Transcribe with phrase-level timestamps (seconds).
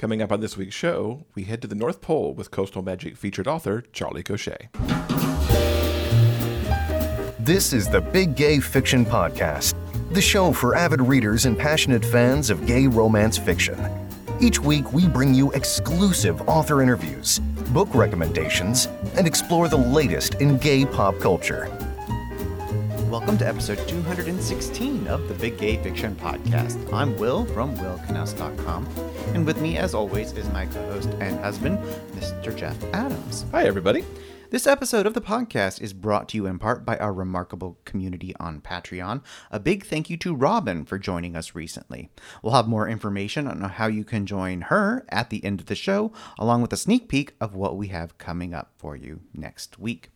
[0.00, 3.18] Coming up on this week's show, we head to the North Pole with Coastal Magic
[3.18, 4.70] featured author Charlie Cochet.
[7.38, 9.74] This is the Big Gay Fiction Podcast,
[10.14, 13.78] the show for avid readers and passionate fans of gay romance fiction.
[14.40, 17.38] Each week, we bring you exclusive author interviews,
[17.68, 18.86] book recommendations,
[19.18, 21.70] and explore the latest in gay pop culture.
[23.10, 26.92] Welcome to episode 216 of the Big Gay Fiction Podcast.
[26.92, 28.86] I'm Will from WillKnauss.com,
[29.34, 31.78] and with me, as always, is my co host and husband,
[32.12, 32.54] Mr.
[32.54, 33.46] Jeff Adams.
[33.50, 34.04] Hi, everybody.
[34.50, 38.32] This episode of the podcast is brought to you in part by our remarkable community
[38.38, 39.22] on Patreon.
[39.50, 42.10] A big thank you to Robin for joining us recently.
[42.44, 45.74] We'll have more information on how you can join her at the end of the
[45.74, 49.80] show, along with a sneak peek of what we have coming up for you next
[49.80, 50.10] week.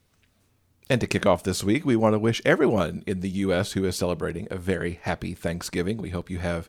[0.91, 3.73] And to kick off this week, we want to wish everyone in the U.S.
[3.73, 5.97] who is celebrating a very happy Thanksgiving.
[5.97, 6.69] We hope you have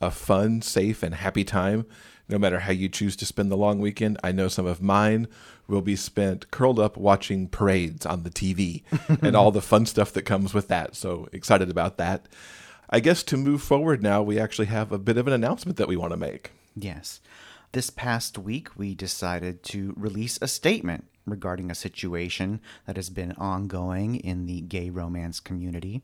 [0.00, 1.84] a fun, safe, and happy time,
[2.28, 4.18] no matter how you choose to spend the long weekend.
[4.24, 5.28] I know some of mine
[5.68, 8.84] will be spent curled up watching parades on the TV
[9.22, 10.96] and all the fun stuff that comes with that.
[10.96, 12.26] So excited about that.
[12.88, 15.88] I guess to move forward now, we actually have a bit of an announcement that
[15.88, 16.52] we want to make.
[16.74, 17.20] Yes.
[17.72, 23.32] This past week, we decided to release a statement regarding a situation that has been
[23.32, 26.02] ongoing in the gay romance community.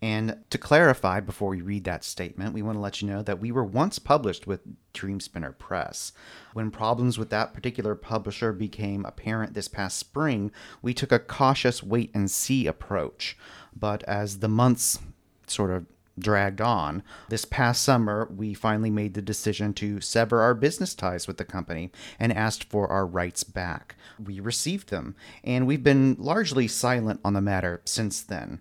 [0.00, 3.40] And to clarify, before we read that statement, we want to let you know that
[3.40, 4.60] we were once published with
[4.94, 6.12] Dreamspinner Press.
[6.52, 11.82] When problems with that particular publisher became apparent this past spring, we took a cautious
[11.82, 13.36] wait and see approach.
[13.74, 14.98] But as the months
[15.46, 15.86] sort of
[16.20, 17.02] dragged on.
[17.28, 21.44] This past summer, we finally made the decision to sever our business ties with the
[21.44, 23.96] company and asked for our rights back.
[24.22, 28.60] We received them, and we've been largely silent on the matter since then.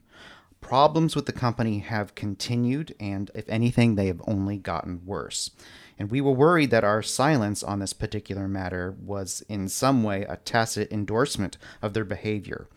[0.61, 5.51] Problems with the company have continued, and if anything, they have only gotten worse.
[5.97, 10.23] And we were worried that our silence on this particular matter was in some way
[10.23, 12.67] a tacit endorsement of their behavior.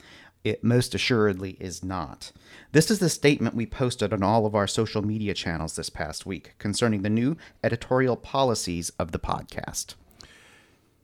[0.44, 2.32] It most assuredly is not.
[2.72, 6.24] This is the statement we posted on all of our social media channels this past
[6.24, 9.94] week concerning the new editorial policies of the podcast.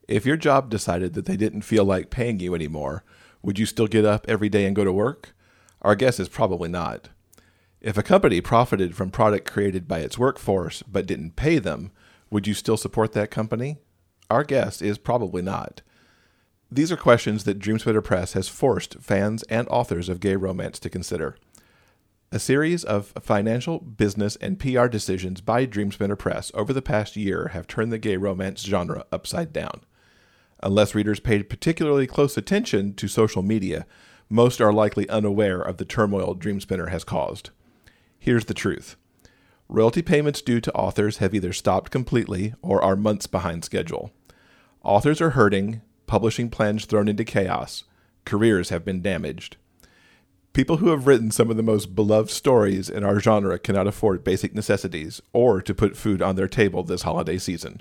[0.09, 3.05] If your job decided that they didn't feel like paying you anymore,
[3.43, 5.35] would you still get up every day and go to work?
[5.83, 7.11] Our guess is probably not.
[7.83, 11.93] If a company profited from product created by its workforce but didn't pay them,
[12.31, 13.77] would you still support that company?
[14.31, 15.83] Our guess is probably not.
[16.73, 20.89] These are questions that Dreamspinner Press has forced fans and authors of gay romance to
[20.89, 21.37] consider.
[22.31, 27.49] A series of financial, business, and PR decisions by Dreamspinner Press over the past year
[27.55, 29.81] have turned the gay romance genre upside down.
[30.63, 33.87] Unless readers paid particularly close attention to social media,
[34.29, 37.49] most are likely unaware of the turmoil Dreamspinner has caused.
[38.19, 38.97] Here's the truth
[39.67, 44.13] royalty payments due to authors have either stopped completely or are months behind schedule.
[44.83, 47.85] Authors are hurting, publishing plans thrown into chaos,
[48.27, 49.57] careers have been damaged.
[50.53, 54.25] People who have written some of the most beloved stories in our genre cannot afford
[54.25, 57.81] basic necessities or to put food on their table this holiday season.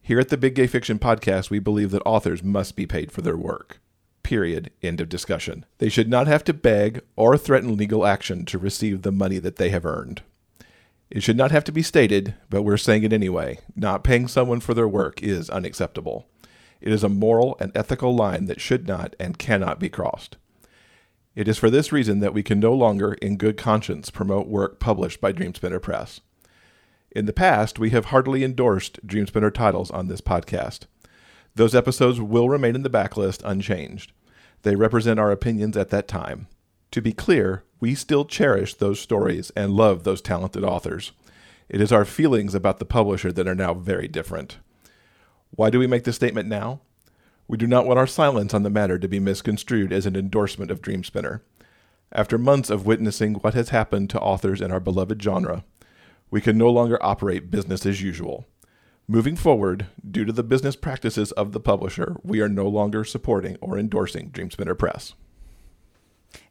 [0.00, 3.20] Here at the Big Gay Fiction Podcast, we believe that authors must be paid for
[3.20, 3.80] their work.
[4.22, 4.70] Period.
[4.82, 5.66] End of discussion.
[5.78, 9.56] They should not have to beg or threaten legal action to receive the money that
[9.56, 10.22] they have earned.
[11.10, 13.58] It should not have to be stated, but we're saying it anyway.
[13.76, 16.26] Not paying someone for their work is unacceptable.
[16.80, 20.38] It is a moral and ethical line that should not and cannot be crossed.
[21.34, 24.78] It is for this reason that we can no longer, in good conscience, promote work
[24.78, 26.20] published by Dreamspinner Press.
[27.10, 30.80] In the past, we have heartily endorsed Dreamspinner titles on this podcast.
[31.54, 34.12] Those episodes will remain in the backlist unchanged.
[34.62, 36.48] They represent our opinions at that time.
[36.90, 41.12] To be clear, we still cherish those stories and love those talented authors.
[41.68, 44.58] It is our feelings about the publisher that are now very different.
[45.50, 46.80] Why do we make this statement now?
[47.52, 50.70] We do not want our silence on the matter to be misconstrued as an endorsement
[50.70, 51.42] of Dreamspinner.
[52.10, 55.62] After months of witnessing what has happened to authors in our beloved genre,
[56.30, 58.46] we can no longer operate business as usual.
[59.06, 63.58] Moving forward, due to the business practices of the publisher, we are no longer supporting
[63.60, 65.12] or endorsing Dreamspinner Press.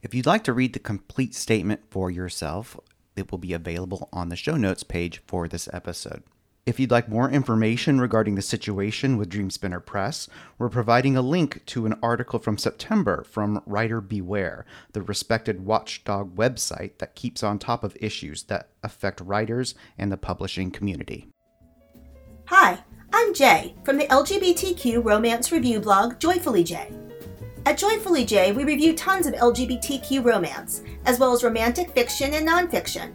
[0.02, 2.78] If you'd like to read the complete statement for yourself,
[3.16, 6.22] it will be available on the show notes page for this episode.
[6.64, 10.28] If you'd like more information regarding the situation with Dreamspinner Press,
[10.58, 16.36] we're providing a link to an article from September from Writer Beware, the respected watchdog
[16.36, 21.26] website that keeps on top of issues that affect writers and the publishing community.
[22.44, 22.78] Hi,
[23.12, 26.92] I'm Jay from the LGBTQ romance review blog Joyfully Jay.
[27.66, 32.46] At Joyfully Jay, we review tons of LGBTQ romance, as well as romantic fiction and
[32.46, 33.14] nonfiction.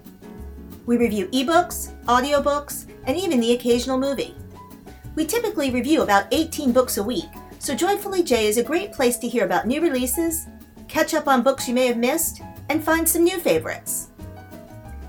[0.88, 4.36] We review ebooks, audiobooks, and even the occasional movie.
[5.16, 7.30] We typically review about 18 books a week,
[7.60, 10.48] so Joyfully Jay is a great place to hear about new releases,
[10.88, 14.12] catch up on books you may have missed, and find some new favorites.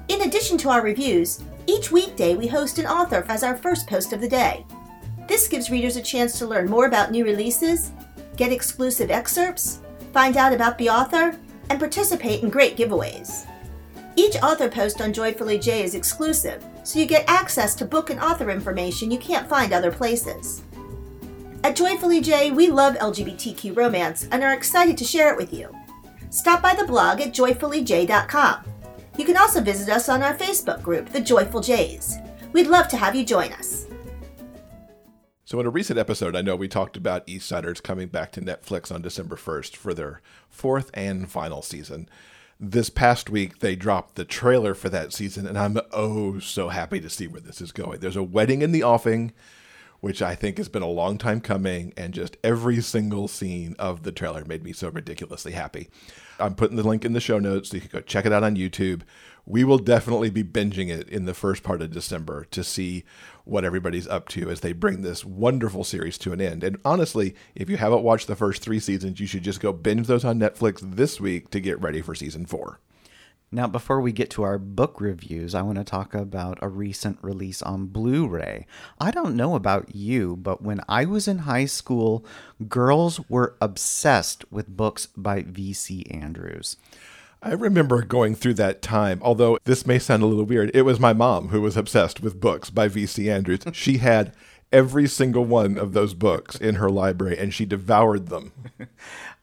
[0.09, 4.13] In addition to our reviews, each weekday we host an author as our first post
[4.13, 4.67] of the day.
[5.29, 7.93] This gives readers a chance to learn more about new releases,
[8.37, 9.79] get exclusive excerpts,
[10.13, 11.39] find out about the author,
[11.71, 13.47] and participate in great giveaways.
[14.19, 18.19] Each author post on Joyfully Jay is exclusive, so you get access to book and
[18.19, 20.65] author information you can't find other places.
[21.63, 25.73] At Joyfully Jay, we love LGBTQ romance and are excited to share it with you.
[26.31, 28.65] Stop by the blog at joyfullyjay.com.
[29.17, 32.17] You can also visit us on our Facebook group, The Joyful Jays.
[32.53, 33.87] We'd love to have you join us.
[35.45, 38.93] So, in a recent episode, I know we talked about Eastsiders coming back to Netflix
[38.93, 42.09] on December 1st for their fourth and final season.
[42.61, 46.99] This past week, they dropped the trailer for that season, and I'm oh so happy
[47.01, 48.01] to see where this is going.
[48.01, 49.33] There's a wedding in the offing,
[50.01, 54.03] which I think has been a long time coming, and just every single scene of
[54.03, 55.89] the trailer made me so ridiculously happy.
[56.41, 58.43] I'm putting the link in the show notes so you can go check it out
[58.43, 59.03] on YouTube.
[59.47, 63.05] We will definitely be binging it in the first part of December to see
[63.49, 66.63] what everybody's up to as they bring this wonderful series to an end.
[66.63, 70.07] And honestly, if you haven't watched the first three seasons, you should just go binge
[70.07, 72.81] those on Netflix this week to get ready for season four.
[73.51, 77.19] Now, before we get to our book reviews, I want to talk about a recent
[77.23, 78.67] release on Blu ray.
[79.01, 82.27] I don't know about you, but when I was in high school,
[82.69, 86.05] girls were obsessed with books by V.C.
[86.11, 86.77] Andrews.
[87.41, 90.73] I remember going through that time, although this may sound a little weird.
[90.75, 93.31] It was my mom who was obsessed with books by V.C.
[93.31, 93.61] Andrews.
[93.73, 94.35] She had
[94.73, 98.53] every single one of those books in her library and she devoured them.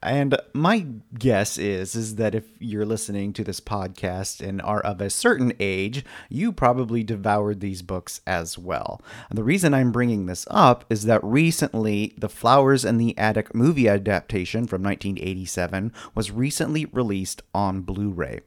[0.06, 0.86] And my
[1.18, 5.51] guess is is that if you're listening to this podcast and are of a certain
[5.60, 9.01] age, you probably devoured these books as well.
[9.30, 13.56] And the reason I'm bringing this up is that recently the Flowers in the Attic
[13.56, 18.42] movie adaptation from 1987 was recently released on Blu-ray.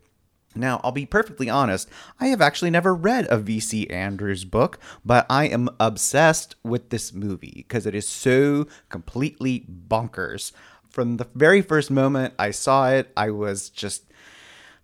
[0.58, 1.88] Now, I'll be perfectly honest,
[2.20, 3.88] I have actually never read a V.C.
[3.88, 10.52] Andrews book, but I am obsessed with this movie because it is so completely bonkers.
[10.88, 14.04] From the very first moment I saw it, I was just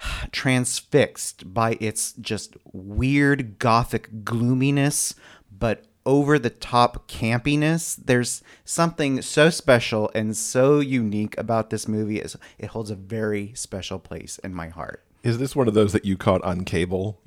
[0.33, 5.15] transfixed by its just weird gothic gloominess,
[5.51, 7.97] but over the top campiness.
[7.97, 12.21] There's something so special and so unique about this movie.
[12.21, 15.03] It holds a very special place in my heart.
[15.25, 17.21] Is this one of those that you caught on cable?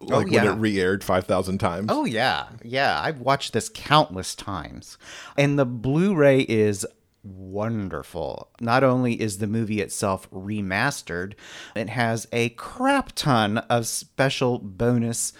[0.00, 0.44] Oh, like Oh, yeah.
[0.44, 1.86] when it re aired 5,000 times?
[1.90, 3.00] Oh yeah, yeah.
[3.02, 4.96] I've watched this countless times,
[5.36, 6.86] and the Blu-ray is
[7.24, 8.48] wonderful.
[8.60, 11.34] Not only is the movie itself remastered,
[11.74, 15.32] it has a crap ton of special bonus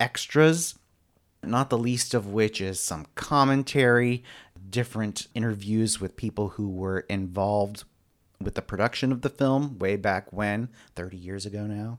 [0.00, 0.78] extras.
[1.42, 4.24] Not the least of which is some commentary,
[4.70, 7.84] different interviews with people who were involved
[8.40, 11.98] with the production of the film way back when, 30 years ago now.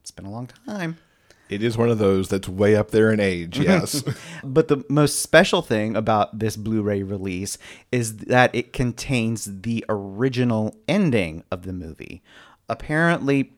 [0.00, 0.98] It's been a long time.
[1.48, 4.04] It is one of those that's way up there in age, yes.
[4.44, 7.58] But the most special thing about this Blu ray release
[7.90, 12.22] is that it contains the original ending of the movie.
[12.68, 13.52] Apparently,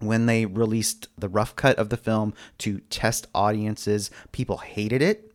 [0.00, 5.32] when they released the rough cut of the film to test audiences, people hated it.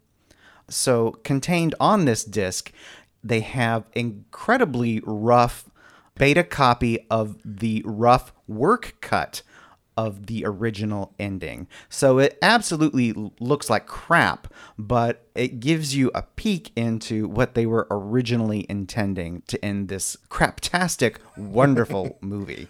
[0.67, 2.71] So, contained on this disc,
[3.23, 5.69] they have incredibly rough
[6.15, 9.41] beta copy of the rough work cut
[9.97, 11.67] of the original ending.
[11.89, 17.65] So it absolutely looks like crap, but it gives you a peek into what they
[17.65, 22.67] were originally intending to end this craptastic, wonderful movie.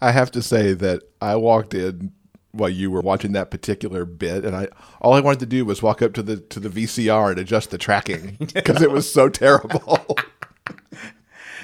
[0.00, 2.12] I have to say that I walked in
[2.52, 4.68] while you were watching that particular bit, and I
[5.00, 7.70] all I wanted to do was walk up to the to the VCR and adjust
[7.70, 10.16] the tracking because it was so terrible.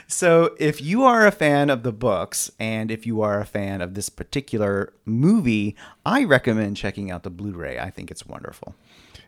[0.09, 3.81] So, if you are a fan of the books and if you are a fan
[3.81, 7.79] of this particular movie, I recommend checking out the Blu ray.
[7.79, 8.75] I think it's wonderful.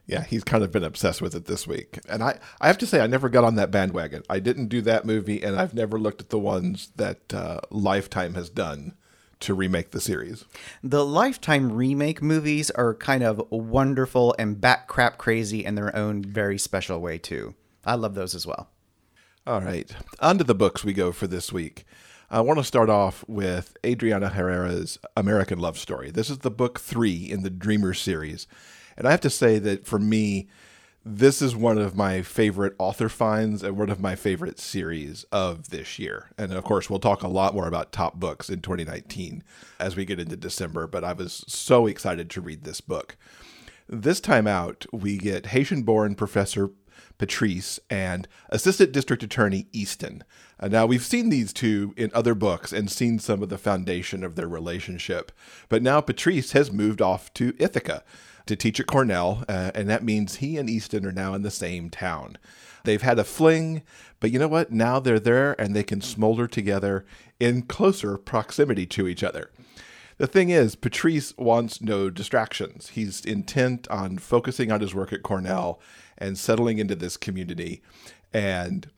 [0.07, 2.87] yeah, he's kind of been obsessed with it this week, and I I have to
[2.87, 4.23] say I never got on that bandwagon.
[4.31, 8.35] I didn't do that movie, and I've never looked at the ones that uh, Lifetime
[8.35, 8.95] has done
[9.41, 10.45] to remake the series.
[10.83, 16.23] The Lifetime remake movies are kind of wonderful and bat crap crazy in their own
[16.23, 17.55] very special way, too.
[17.85, 18.71] I love those as well.
[19.49, 19.90] All right.
[20.21, 21.87] To the books we go for this week.
[22.31, 26.11] I want to start off with Adriana Herrera's American Love Story.
[26.11, 28.47] This is the book three in the Dreamer series.
[28.95, 30.49] And I have to say that for me,
[31.02, 35.71] this is one of my favorite author finds and one of my favorite series of
[35.71, 36.28] this year.
[36.37, 39.43] And of course, we'll talk a lot more about top books in 2019
[39.81, 43.17] as we get into December, but I was so excited to read this book.
[43.88, 46.69] This time out, we get Haitian born Professor
[47.19, 50.25] Patrice and Assistant District Attorney Easton.
[50.61, 54.25] Uh, now, we've seen these two in other books and seen some of the foundation
[54.25, 55.33] of their relationship,
[55.69, 58.02] but now Patrice has moved off to Ithaca
[58.47, 61.50] to teach at Cornell, uh, and that means he and Easton are now in the
[61.50, 62.37] same town.
[62.85, 63.83] They've had a fling,
[64.21, 64.73] but you know what?
[64.73, 67.05] Now they're there and they can smolder together
[67.38, 69.50] in closer proximity to each other.
[70.17, 72.88] The thing is, Patrice wants no distractions.
[72.95, 75.81] He's intent on focusing on his work at Cornell
[76.19, 77.83] and settling into this community.
[78.33, 78.91] And,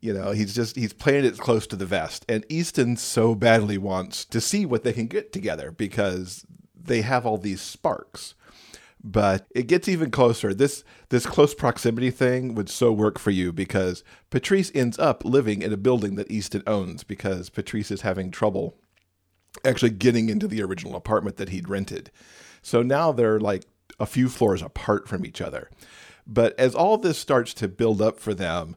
[0.00, 2.24] you know, he's just, he's playing it close to the vest.
[2.28, 6.44] And Easton so badly wants to see what they can get together because
[6.74, 8.34] they have all these sparks
[9.08, 10.52] but it gets even closer.
[10.52, 15.62] This this close proximity thing would so work for you because Patrice ends up living
[15.62, 18.76] in a building that Easton owns because Patrice is having trouble
[19.64, 22.10] actually getting into the original apartment that he'd rented.
[22.62, 23.64] So now they're like
[24.00, 25.70] a few floors apart from each other.
[26.26, 28.76] But as all this starts to build up for them,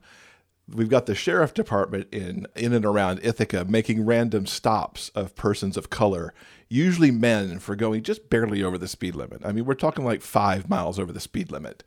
[0.67, 5.77] we've got the sheriff department in in and around Ithaca making random stops of persons
[5.77, 6.33] of color,
[6.67, 9.41] usually men, for going just barely over the speed limit.
[9.43, 11.83] I mean, we're talking like five miles over the speed limit,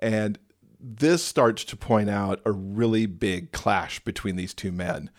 [0.00, 0.38] and
[0.80, 5.10] this starts to point out a really big clash between these two men.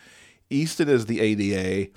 [0.49, 1.91] Easton as the ADA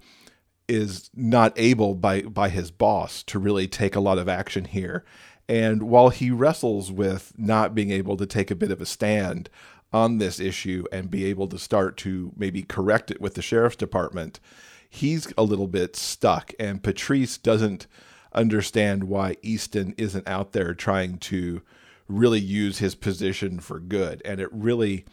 [0.68, 5.04] is not able by by his boss to really take a lot of action here.
[5.50, 9.50] And while he wrestles with not being able to take a bit of a stand,
[9.92, 13.76] on this issue and be able to start to maybe correct it with the sheriff's
[13.76, 14.40] department,
[14.88, 16.52] he's a little bit stuck.
[16.58, 17.86] And Patrice doesn't
[18.32, 21.62] understand why Easton isn't out there trying to
[22.08, 24.22] really use his position for good.
[24.24, 25.04] And it really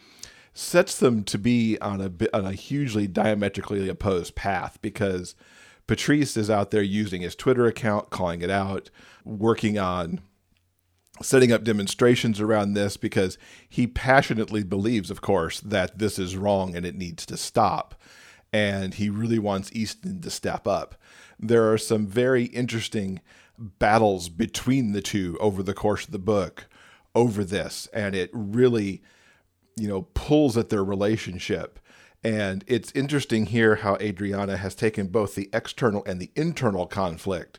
[0.54, 5.34] sets them to be on a on a hugely diametrically opposed path because
[5.86, 8.90] Patrice is out there using his Twitter account, calling it out,
[9.24, 10.20] working on
[11.22, 16.76] setting up demonstrations around this because he passionately believes, of course, that this is wrong
[16.76, 17.94] and it needs to stop.
[18.52, 20.94] And he really wants Easton to step up.
[21.38, 23.20] There are some very interesting
[23.58, 26.66] battles between the two over the course of the book
[27.14, 27.88] over this.
[27.92, 29.02] And it really,
[29.76, 31.78] you know, pulls at their relationship.
[32.24, 37.58] And it's interesting here how Adriana has taken both the external and the internal conflict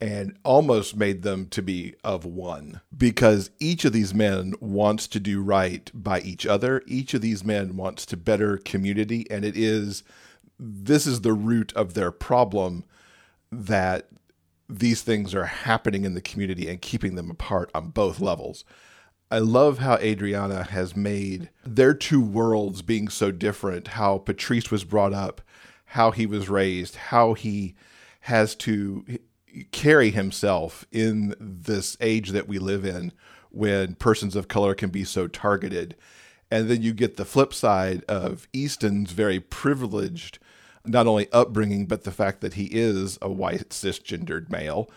[0.00, 5.18] and almost made them to be of one because each of these men wants to
[5.18, 6.82] do right by each other.
[6.86, 10.04] Each of these men wants to better community, and it is
[10.58, 12.84] this is the root of their problem
[13.50, 14.08] that
[14.68, 18.64] these things are happening in the community and keeping them apart on both levels.
[19.30, 24.84] I love how Adriana has made their two worlds being so different, how Patrice was
[24.84, 25.40] brought up,
[25.86, 27.74] how he was raised, how he
[28.22, 29.04] has to
[29.64, 33.12] carry himself in this age that we live in
[33.50, 35.96] when persons of color can be so targeted.
[36.50, 40.38] And then you get the flip side of Easton's very privileged,
[40.84, 44.90] not only upbringing, but the fact that he is a white cisgendered male.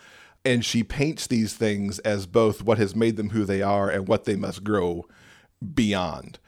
[0.44, 4.08] And she paints these things as both what has made them who they are and
[4.08, 5.06] what they must grow
[5.74, 6.40] beyond.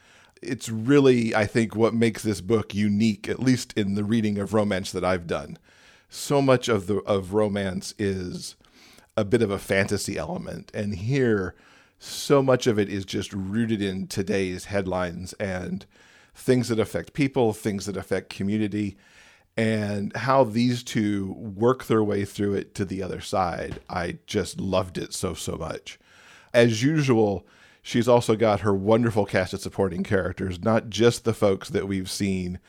[0.42, 4.54] It's really, I think, what makes this book unique, at least in the reading of
[4.54, 5.58] romance that I've done
[6.14, 8.56] so much of the of romance is
[9.18, 10.72] a bit of a fantasy element.
[10.74, 11.56] And here
[11.98, 15.86] so much of it is just rooted in today's headlines and
[16.36, 18.96] things that affect people things that affect community
[19.56, 23.80] and how these two work their way through it to the other side.
[23.90, 26.00] I just loved it so so much.
[26.54, 27.48] As usual
[27.82, 32.10] she's also got her wonderful cast of supporting characters not just the folks that we've
[32.10, 32.60] seen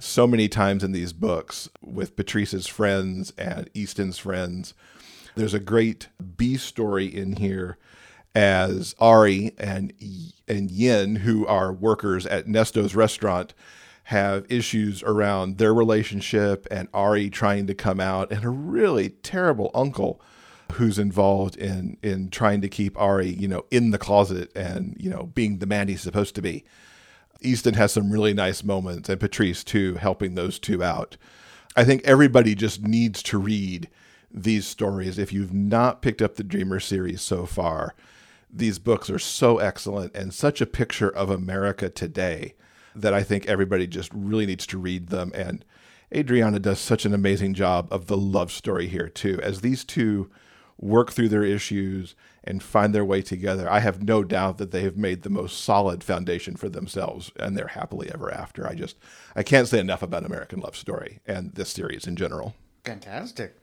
[0.00, 4.74] so many times in these books with Patrice's friends and Easton's friends.
[5.36, 7.78] There's a great B story in here
[8.34, 9.92] as Ari and
[10.48, 13.54] and Yin, who are workers at Nesto's restaurant,
[14.04, 19.70] have issues around their relationship and Ari trying to come out and a really terrible
[19.74, 20.20] uncle
[20.72, 25.10] who's involved in in trying to keep Ari, you know, in the closet and, you
[25.10, 26.64] know, being the man he's supposed to be.
[27.40, 31.16] Easton has some really nice moments, and Patrice too, helping those two out.
[31.76, 33.88] I think everybody just needs to read
[34.30, 35.18] these stories.
[35.18, 37.94] If you've not picked up the Dreamer series so far,
[38.52, 42.54] these books are so excellent and such a picture of America today
[42.94, 45.30] that I think everybody just really needs to read them.
[45.34, 45.64] And
[46.14, 50.30] Adriana does such an amazing job of the love story here, too, as these two
[50.78, 54.82] work through their issues and find their way together, I have no doubt that they
[54.82, 58.66] have made the most solid foundation for themselves and they're happily ever after.
[58.66, 58.96] I just
[59.36, 62.54] I can't say enough about American Love Story and this series in general.
[62.84, 63.56] Fantastic.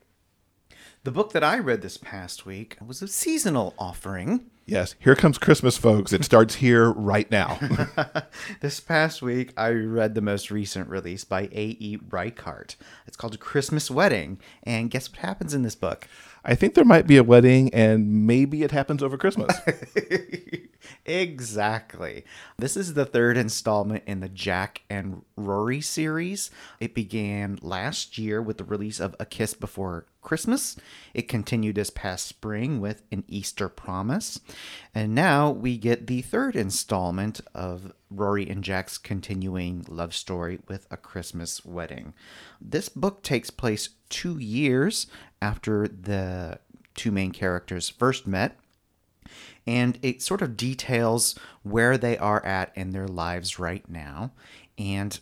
[1.03, 4.49] The book that I read this past week was a seasonal offering.
[4.65, 6.11] Yes, here comes Christmas, folks.
[6.11, 7.59] It starts here right now.
[8.59, 11.97] This past week, I read the most recent release by A.E.
[12.09, 12.75] Reichart.
[13.05, 14.39] It's called Christmas Wedding.
[14.63, 16.07] And guess what happens in this book?
[16.47, 19.53] I think there might be a wedding, and maybe it happens over Christmas.
[21.05, 22.23] exactly.
[22.57, 26.51] This is the third installment in the Jack and Rory series.
[26.79, 30.75] It began last year with the release of A Kiss Before Christmas.
[31.13, 34.41] It continued this past spring with An Easter Promise.
[34.93, 40.85] And now we get the third installment of Rory and Jack's continuing love story with
[40.91, 42.13] A Christmas Wedding.
[42.59, 45.07] This book takes place two years
[45.41, 46.59] after the
[46.95, 48.57] two main characters first met
[49.67, 54.31] and it sort of details where they are at in their lives right now.
[54.77, 55.19] And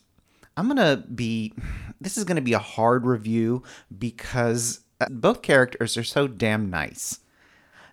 [0.55, 1.53] I'm going to be,
[1.99, 3.63] this is going to be a hard review
[3.97, 7.19] because uh, both characters are so damn nice.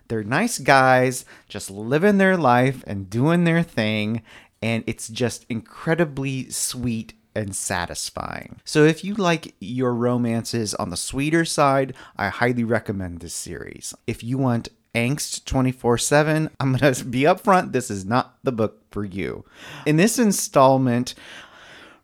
[0.07, 4.21] They're nice guys, just living their life and doing their thing.
[4.61, 8.61] And it's just incredibly sweet and satisfying.
[8.63, 13.93] So if you like your romances on the sweeter side, I highly recommend this series.
[14.05, 18.81] If you want angst 24/7, I'm going to be upfront, this is not the book
[18.91, 19.45] for you.
[19.85, 21.15] In this installment,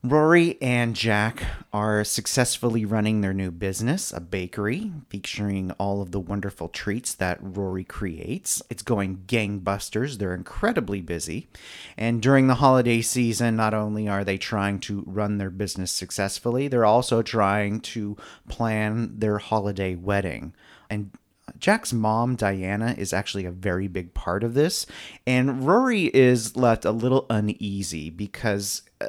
[0.01, 1.43] Rory and Jack
[1.74, 7.38] are successfully running their new business, a bakery, featuring all of the wonderful treats that
[7.41, 8.62] Rory creates.
[8.69, 10.17] It's going gangbusters.
[10.17, 11.50] They're incredibly busy.
[11.98, 16.69] And during the holiday season, not only are they trying to run their business successfully,
[16.69, 18.15] they're also trying to
[18.48, 20.53] plan their holiday wedding.
[20.89, 21.12] And
[21.60, 24.86] Jack's mom, Diana, is actually a very big part of this.
[25.28, 28.82] And Rory is left a little uneasy because.
[29.01, 29.08] Uh,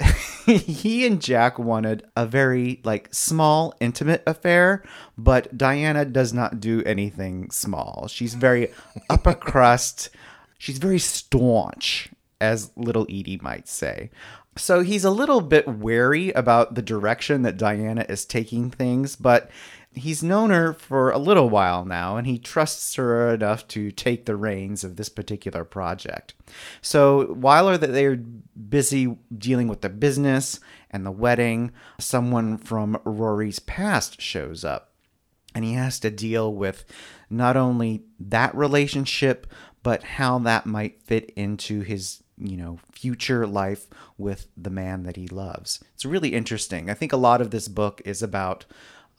[0.46, 4.82] he and Jack wanted a very like small intimate affair,
[5.16, 8.06] but Diana does not do anything small.
[8.08, 8.68] She's very
[9.10, 10.10] upper crust.
[10.56, 12.10] She's very staunch,
[12.40, 14.10] as little Edie might say.
[14.56, 19.50] So he's a little bit wary about the direction that Diana is taking things, but
[19.98, 24.24] he's known her for a little while now and he trusts her enough to take
[24.24, 26.34] the reins of this particular project.
[26.80, 34.20] So while they're busy dealing with the business and the wedding, someone from Rory's past
[34.20, 34.92] shows up
[35.54, 36.84] and he has to deal with
[37.30, 39.46] not only that relationship
[39.82, 45.16] but how that might fit into his you know future life with the man that
[45.16, 48.64] he loves it's really interesting i think a lot of this book is about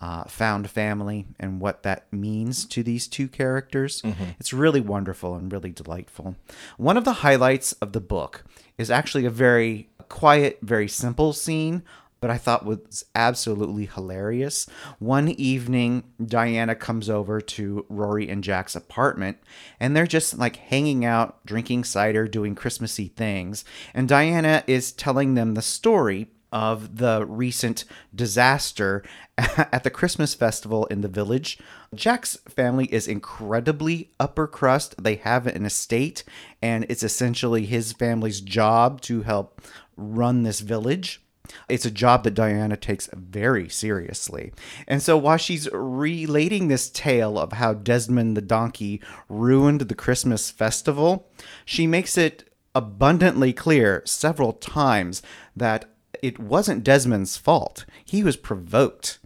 [0.01, 4.01] uh, found family and what that means to these two characters.
[4.01, 4.23] Mm-hmm.
[4.39, 6.35] It's really wonderful and really delightful.
[6.77, 8.43] One of the highlights of the book
[8.77, 11.83] is actually a very quiet, very simple scene.
[12.21, 14.67] But I thought was absolutely hilarious.
[14.99, 19.37] One evening, Diana comes over to Rory and Jack's apartment,
[19.79, 23.63] and they're just like hanging out, drinking cider, doing Christmassy things.
[23.93, 29.03] And Diana is telling them the story of the recent disaster
[29.37, 31.59] at the Christmas festival in the village.
[31.93, 35.01] Jack's family is incredibly upper crust.
[35.01, 36.23] They have an estate,
[36.61, 39.61] and it's essentially his family's job to help
[39.95, 41.21] run this village.
[41.67, 44.53] It's a job that Diana takes very seriously.
[44.87, 50.51] And so while she's relating this tale of how Desmond the donkey ruined the Christmas
[50.51, 51.27] festival,
[51.65, 55.21] she makes it abundantly clear several times
[55.55, 55.89] that
[56.21, 57.85] it wasn't Desmond's fault.
[58.05, 59.19] He was provoked.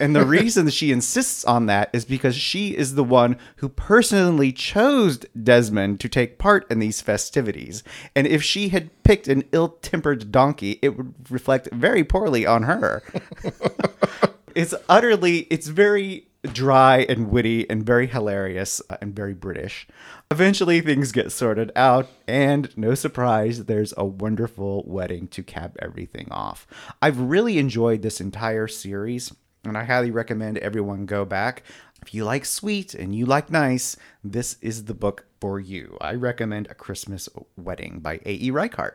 [0.00, 4.52] And the reason she insists on that is because she is the one who personally
[4.52, 7.84] chose Desmond to take part in these festivities.
[8.16, 12.64] And if she had picked an ill tempered donkey, it would reflect very poorly on
[12.64, 13.02] her.
[14.54, 19.86] it's utterly, it's very dry and witty and very hilarious uh, and very British.
[20.30, 26.28] Eventually, things get sorted out, and no surprise, there's a wonderful wedding to cap everything
[26.30, 26.66] off.
[27.00, 29.32] I've really enjoyed this entire series,
[29.64, 31.62] and I highly recommend everyone go back.
[32.02, 35.96] If you like sweet and you like nice, this is the book for you.
[36.00, 38.50] I recommend A Christmas Wedding by A.E.
[38.50, 38.94] Reichart.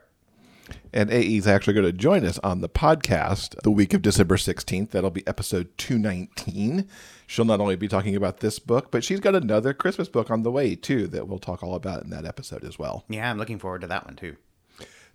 [0.94, 4.38] And AE is actually going to join us on the podcast the week of December
[4.38, 4.92] 16th.
[4.92, 6.88] That'll be episode 219.
[7.28, 10.44] She'll not only be talking about this book, but she's got another Christmas book on
[10.44, 13.06] the way, too, that we'll talk all about in that episode as well.
[13.10, 14.38] Yeah, I'm looking forward to that one, too.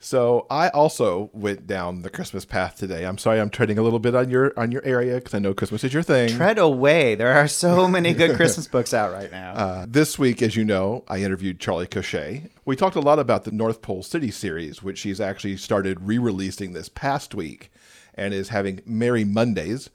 [0.05, 3.05] So I also went down the Christmas path today.
[3.05, 5.55] I'm sorry I'm treading a little bit on your on your area because I know
[5.55, 6.31] Christmas is your thing.
[6.31, 7.15] Tread away.
[7.15, 9.53] There are so many good Christmas books out right now.
[9.53, 12.51] Uh, this week, as you know, I interviewed Charlie Cochet.
[12.65, 16.73] We talked a lot about the North Pole City series, which she's actually started re-releasing
[16.73, 17.71] this past week,
[18.15, 19.89] and is having Merry Mondays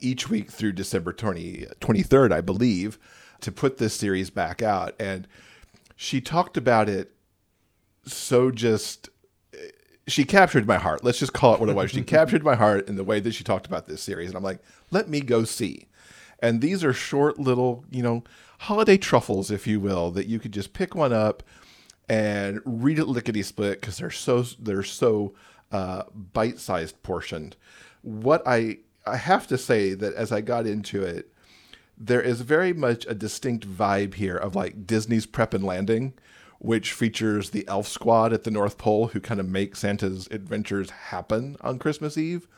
[0.00, 2.98] each week through December 20, 23rd, I believe.
[3.40, 4.94] to put this series back out.
[4.98, 5.28] And
[5.94, 7.12] she talked about it
[8.06, 9.10] so just
[10.06, 11.02] she captured my heart.
[11.04, 11.90] Let's just call it what it was.
[11.90, 14.28] She captured my heart in the way that she talked about this series.
[14.28, 15.86] And I'm like, let me go see.
[16.40, 18.24] And these are short little, you know,
[18.60, 21.42] holiday truffles, if you will, that you could just pick one up
[22.08, 25.34] and read it lickety split because they're so they're so
[25.72, 27.56] uh, bite sized portioned.
[28.02, 31.32] What I I have to say that as I got into it,
[31.96, 36.12] there is very much a distinct vibe here of like Disney's Prep and Landing
[36.64, 40.88] which features the elf squad at the North Pole who kind of make Santa's adventures
[40.88, 42.48] happen on Christmas Eve.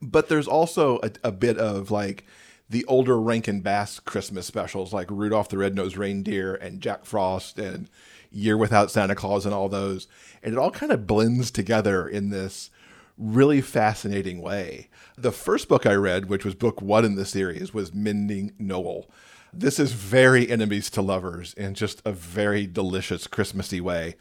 [0.00, 2.24] But there's also a, a bit of like
[2.70, 7.90] the older Rankin Bass Christmas specials like Rudolph the Red-Nosed Reindeer and Jack Frost and
[8.30, 10.08] Year Without Santa Claus and all those.
[10.42, 12.70] And it all kind of blends together in this
[13.18, 14.88] really fascinating way.
[15.18, 19.10] The first book I read, which was book one in the series, was Mending Noel.
[19.56, 24.16] This is very enemies to lovers in just a very delicious Christmassy way.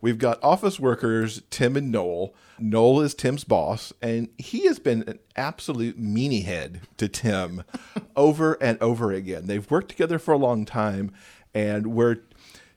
[0.00, 2.32] We've got office workers Tim and Noel.
[2.60, 7.64] Noel is Tim's boss, and he has been an absolute meanie head to Tim
[8.16, 9.46] over and over again.
[9.48, 11.10] They've worked together for a long time,
[11.52, 12.20] and where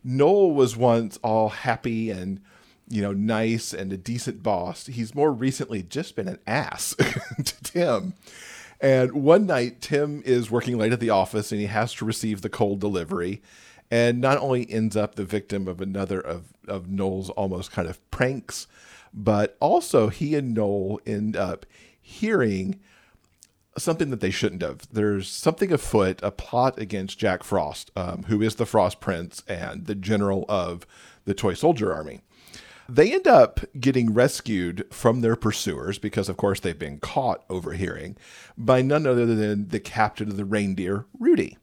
[0.04, 2.42] Noel was once all happy and
[2.90, 6.96] you know nice and a decent boss, he's more recently just been an ass
[7.44, 8.16] to Tim.
[8.82, 12.42] And one night, Tim is working late at the office and he has to receive
[12.42, 13.42] the cold delivery.
[13.92, 18.10] And not only ends up the victim of another of, of Noel's almost kind of
[18.10, 18.66] pranks,
[19.14, 21.66] but also he and Noel end up
[22.02, 22.80] hearing
[23.78, 24.88] something that they shouldn't have.
[24.92, 29.86] There's something afoot, a plot against Jack Frost, um, who is the Frost Prince and
[29.86, 30.86] the general of
[31.26, 32.22] the Toy Soldier Army.
[32.94, 38.18] They end up getting rescued from their pursuers because, of course, they've been caught overhearing
[38.58, 41.58] by none other than the captain of the reindeer, Rudy.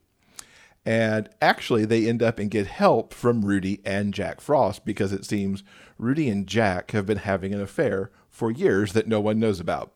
[0.87, 5.27] And actually, they end up and get help from Rudy and Jack Frost because it
[5.27, 5.63] seems
[5.99, 9.95] Rudy and Jack have been having an affair for years that no one knows about.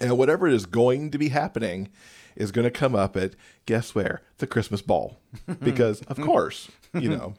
[0.00, 1.88] And whatever is going to be happening
[2.36, 3.34] is going to come up at
[3.66, 4.22] guess where?
[4.38, 5.18] The Christmas ball.
[5.60, 7.34] Because, of course, you know.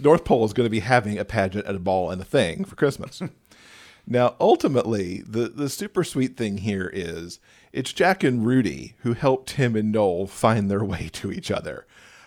[0.00, 2.64] North Pole is going to be having a pageant and a ball and a thing
[2.64, 3.22] for Christmas.
[4.06, 7.40] now, ultimately, the, the super sweet thing here is
[7.72, 11.86] it's Jack and Rudy who helped Tim and Noel find their way to each other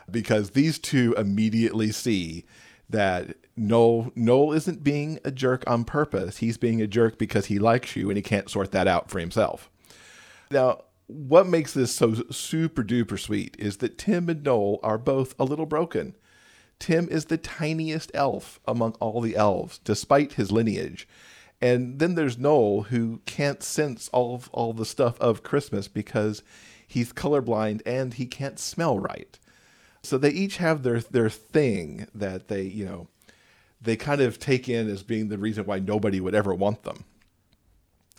[0.10, 2.46] because these two immediately see
[2.90, 6.38] that Noel Noel isn't being a jerk on purpose.
[6.38, 9.20] He's being a jerk because he likes you and he can't sort that out for
[9.20, 9.70] himself.
[10.50, 15.36] Now, what makes this so super duper sweet is that Tim and Noel are both
[15.40, 16.16] a little broken.
[16.82, 21.08] Tim is the tiniest elf among all the elves, despite his lineage.
[21.62, 26.42] And then there's Noel, who can't sense all of, all the stuff of Christmas because
[26.88, 29.38] he's colorblind and he can't smell right.
[30.02, 33.08] So they each have their their thing that they, you know,
[33.80, 37.06] they kind of take in as being the reason why nobody would ever want them.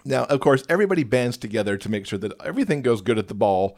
[0.05, 3.35] Now, of course, everybody bands together to make sure that everything goes good at the
[3.35, 3.77] ball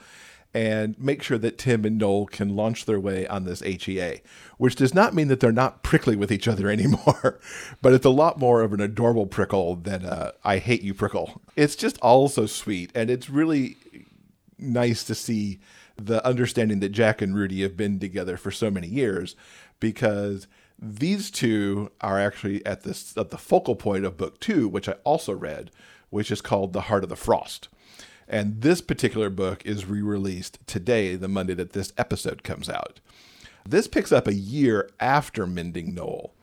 [0.55, 4.21] and make sure that Tim and Noel can launch their way on this HEA,
[4.57, 7.41] which does not mean that they're not prickly with each other anymore,
[7.83, 11.43] but it's a lot more of an adorable prickle than a I hate you prickle.
[11.57, 13.77] It's just all so sweet, and it's really
[14.59, 15.59] nice to see
[15.97, 19.37] the understanding that Jack and Rudy have been together for so many years
[19.81, 20.47] because
[20.79, 24.95] these two are actually at this at the focal point of book 2 which I
[25.05, 25.71] also read
[26.11, 27.69] which is called The Heart of the Frost
[28.29, 33.01] and this particular book is re released today, the Monday that this episode comes out.
[33.67, 36.35] This picks up a year after Mending Noel.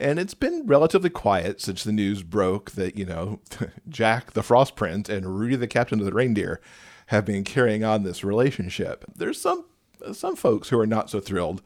[0.00, 3.40] And it's been relatively quiet since the news broke that, you know,
[3.88, 6.60] Jack the Frost Prince and Rudy the Captain of the Reindeer
[7.06, 9.04] have been carrying on this relationship.
[9.14, 9.64] There's some
[10.12, 11.62] some folks who are not so thrilled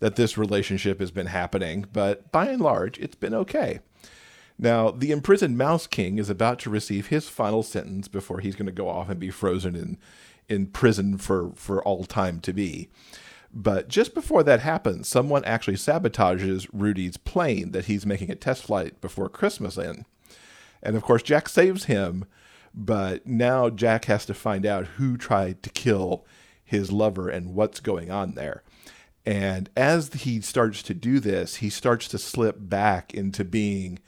[0.00, 3.80] that this relationship has been happening, but by and large, it's been okay.
[4.58, 8.66] Now, the imprisoned Mouse King is about to receive his final sentence before he's going
[8.66, 9.98] to go off and be frozen in,
[10.48, 12.88] in prison for, for all time to be.
[13.52, 18.64] But just before that happens, someone actually sabotages Rudy's plane that he's making a test
[18.64, 20.04] flight before Christmas in.
[20.82, 22.24] And of course, Jack saves him,
[22.74, 26.26] but now Jack has to find out who tried to kill
[26.64, 28.62] his lover and what's going on there.
[29.24, 33.98] And as he starts to do this, he starts to slip back into being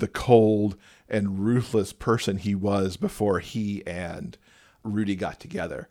[0.00, 0.76] the cold
[1.08, 4.36] and ruthless person he was before he and
[4.82, 5.88] Rudy got together.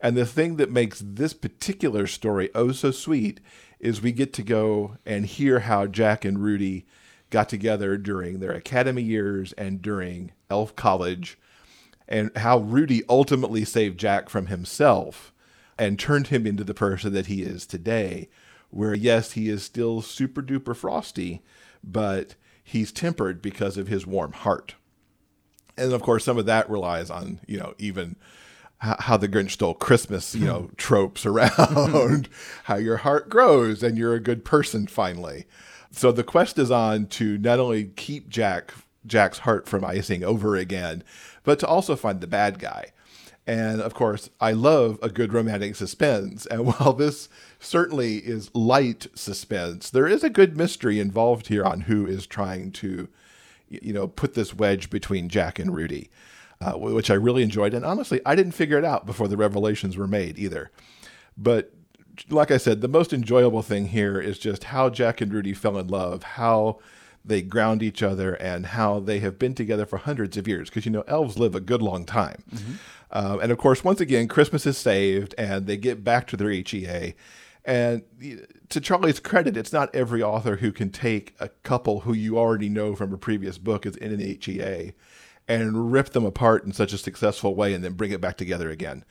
[0.00, 3.40] And the thing that makes this particular story oh so sweet
[3.80, 6.86] is we get to go and hear how Jack and Rudy
[7.30, 11.38] got together during their academy years and during Elf College,
[12.08, 15.32] and how Rudy ultimately saved Jack from himself
[15.78, 18.28] and turned him into the person that he is today.
[18.70, 21.42] Where, yes, he is still super duper frosty,
[21.82, 22.34] but
[22.68, 24.74] he's tempered because of his warm heart.
[25.78, 28.16] And of course, some of that relies on, you know, even
[28.80, 32.28] how the Grinch stole Christmas, you know, tropes around
[32.64, 35.46] how your heart grows and you're a good person finally.
[35.92, 38.74] So the quest is on to not only keep Jack
[39.06, 41.02] Jack's heart from icing over again,
[41.44, 42.92] but to also find the bad guy.
[43.48, 46.44] And of course, I love a good romantic suspense.
[46.46, 51.82] And while this certainly is light suspense, there is a good mystery involved here on
[51.82, 53.08] who is trying to,
[53.70, 56.10] you know, put this wedge between Jack and Rudy,
[56.60, 57.72] uh, which I really enjoyed.
[57.72, 60.70] And honestly, I didn't figure it out before the revelations were made either.
[61.34, 61.72] But
[62.28, 65.78] like I said, the most enjoyable thing here is just how Jack and Rudy fell
[65.78, 66.80] in love, how
[67.24, 70.68] they ground each other, and how they have been together for hundreds of years.
[70.68, 72.42] Because, you know, elves live a good long time.
[72.52, 72.72] Mm-hmm.
[73.10, 76.50] Uh, and of course, once again, Christmas is saved and they get back to their
[76.50, 77.14] HEA.
[77.64, 78.02] And
[78.68, 82.68] to Charlie's credit, it's not every author who can take a couple who you already
[82.68, 84.92] know from a previous book is in an HEA
[85.46, 88.70] and rip them apart in such a successful way and then bring it back together
[88.70, 89.04] again.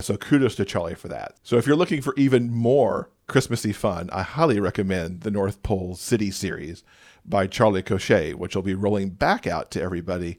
[0.00, 1.36] So kudos to Charlie for that.
[1.42, 5.94] So if you're looking for even more Christmassy fun, I highly recommend the North Pole
[5.94, 6.82] City series
[7.24, 10.38] by Charlie Cochet, which will be rolling back out to everybody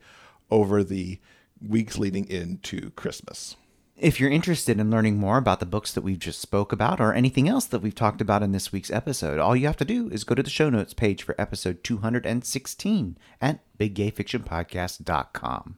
[0.49, 1.19] over the
[1.65, 3.55] weeks leading into Christmas.
[3.97, 7.13] If you're interested in learning more about the books that we've just spoke about or
[7.13, 10.09] anything else that we've talked about in this week's episode, all you have to do
[10.09, 15.77] is go to the show notes page for episode 216 at biggayfictionpodcast.com.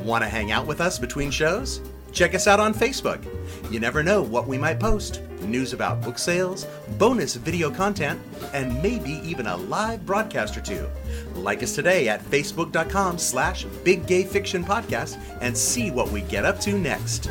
[0.00, 1.80] Want to hang out with us between shows?
[2.12, 3.22] Check us out on Facebook.
[3.70, 6.66] You never know what we might post news about book sales,
[6.98, 8.20] bonus video content,
[8.52, 10.88] and maybe even a live broadcast or two.
[11.34, 16.44] Like us today at facebook.com slash Big Gay Fiction Podcast and see what we get
[16.44, 17.30] up to next.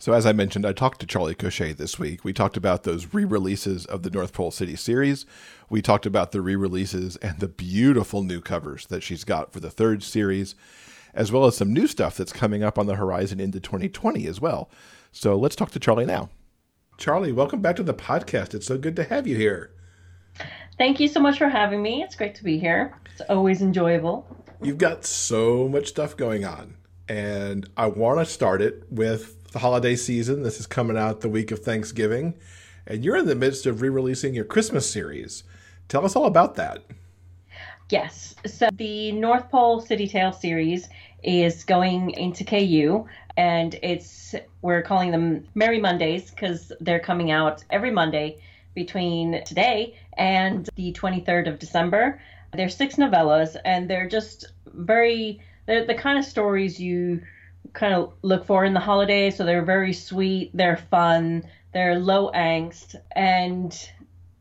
[0.00, 2.24] So, as I mentioned, I talked to Charlie Cochet this week.
[2.24, 5.26] We talked about those re releases of the North Pole City series.
[5.68, 9.58] We talked about the re releases and the beautiful new covers that she's got for
[9.58, 10.54] the third series,
[11.18, 14.40] as well as some new stuff that's coming up on the horizon into 2020 as
[14.40, 14.70] well.
[15.10, 16.30] So, let's talk to Charlie now.
[16.96, 18.54] Charlie, welcome back to the podcast.
[18.54, 19.72] It's so good to have you here.
[20.78, 22.04] Thank you so much for having me.
[22.04, 22.94] It's great to be here.
[23.10, 24.28] It's always enjoyable.
[24.62, 26.76] You've got so much stuff going on,
[27.08, 30.44] and I want to start it with the holiday season.
[30.44, 32.34] This is coming out the week of Thanksgiving,
[32.86, 35.42] and you're in the midst of re releasing your Christmas series.
[35.88, 36.84] Tell us all about that.
[37.90, 38.34] Yes.
[38.46, 40.88] So, the North Pole City Tale series
[41.22, 47.64] is going into KU, and it's we're calling them Merry Mondays because they're coming out
[47.70, 48.40] every Monday
[48.74, 52.20] between today and the 23rd of December.
[52.52, 57.22] They're six novellas, and they're just very they're the kind of stories you
[57.74, 59.36] kind of look for in the holidays.
[59.36, 63.90] So they're very sweet, they're fun, they're low angst, and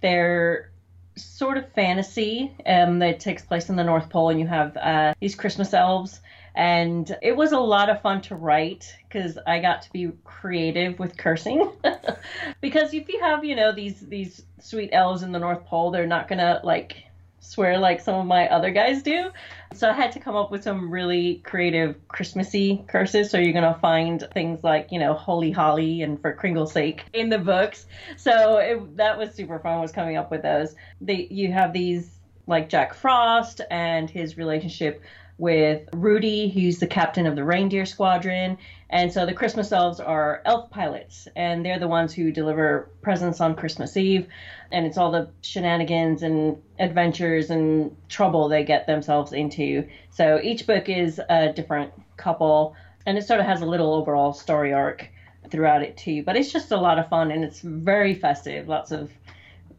[0.01, 0.71] they're
[1.15, 5.13] sort of fantasy um, that takes place in the North Pole, and you have uh,
[5.19, 6.21] these Christmas elves.
[6.57, 10.97] And it was a lot of fun to write because I got to be creative
[10.97, 11.71] with cursing.
[12.61, 16.07] because if you have, you know, these these sweet elves in the North Pole, they're
[16.07, 17.03] not gonna like
[17.41, 19.29] swear like some of my other guys do.
[19.75, 23.29] So I had to come up with some really creative Christmassy curses.
[23.29, 27.29] So you're gonna find things like you know holy holly and for Kringle's sake in
[27.29, 27.85] the books.
[28.17, 29.79] So it, that was super fun.
[29.79, 30.73] Was coming up with those.
[31.01, 32.09] They you have these
[32.47, 35.03] like Jack Frost and his relationship
[35.37, 38.57] with Rudy, who's the captain of the reindeer squadron.
[38.89, 43.41] And so the Christmas elves are elf pilots, and they're the ones who deliver presents
[43.41, 44.27] on Christmas Eve.
[44.71, 49.87] And it's all the shenanigans and adventures and trouble they get themselves into.
[50.09, 54.33] So each book is a different couple, and it sort of has a little overall
[54.33, 55.09] story arc
[55.51, 56.23] throughout it too.
[56.23, 58.67] But it's just a lot of fun, and it's very festive.
[58.67, 59.11] Lots of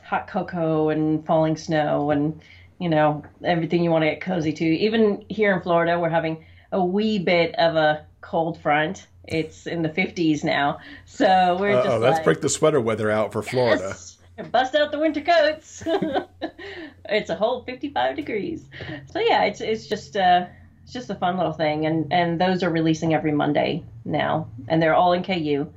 [0.03, 2.41] hot cocoa and falling snow and
[2.79, 4.65] you know, everything you want to get cozy to.
[4.65, 9.07] Even here in Florida, we're having a wee bit of a cold front.
[9.27, 10.79] It's in the 50s now.
[11.05, 12.01] So we're Uh-oh, just.
[12.01, 13.89] let's like, break the sweater weather out for Florida.
[13.89, 14.19] Yes,
[14.51, 15.83] bust out the winter coats.
[17.09, 18.69] it's a whole 55 degrees.
[19.13, 20.47] So yeah, it's it's just uh
[20.85, 24.81] it's just a fun little thing and and those are releasing every Monday now and
[24.81, 25.71] they're all in KU.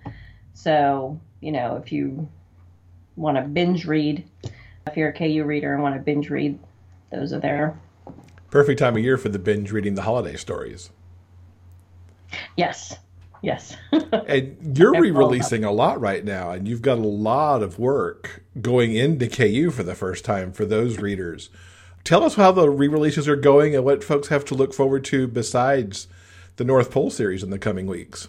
[0.54, 2.30] So, you know, if you
[3.16, 4.24] want to binge read,
[4.88, 6.58] if you're a KU reader and want to binge read
[7.12, 7.80] those are there.
[8.50, 10.90] Perfect time of year for the binge reading the holiday stories.
[12.58, 12.98] Yes.
[13.42, 13.76] Yes.
[13.92, 18.96] and you're re-releasing a lot right now, and you've got a lot of work going
[18.96, 21.50] into KU for the first time for those readers.
[22.04, 25.28] Tell us how the re-releases are going and what folks have to look forward to
[25.28, 26.08] besides
[26.58, 28.28] the North Pole series in the coming weeks?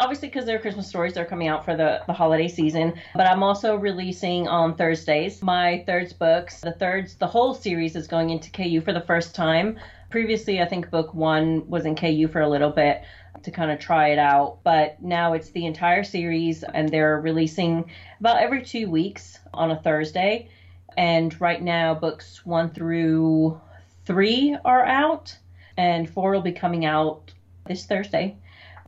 [0.00, 3.42] Obviously because they're christmas stories they're coming out for the, the holiday season but i'm
[3.42, 5.42] also releasing on thursdays.
[5.42, 9.34] My thirds books the thirds the whole series is going into ku for the first
[9.34, 9.78] time.
[10.10, 13.02] Previously i think book one was in ku for a little bit
[13.42, 17.90] to kind of try it out but now it's the entire series and they're releasing
[18.20, 20.48] about every two weeks on a thursday.
[20.96, 23.60] And right now books one through
[24.06, 25.36] three are out
[25.76, 27.32] and four will be coming out
[27.66, 28.36] this thursday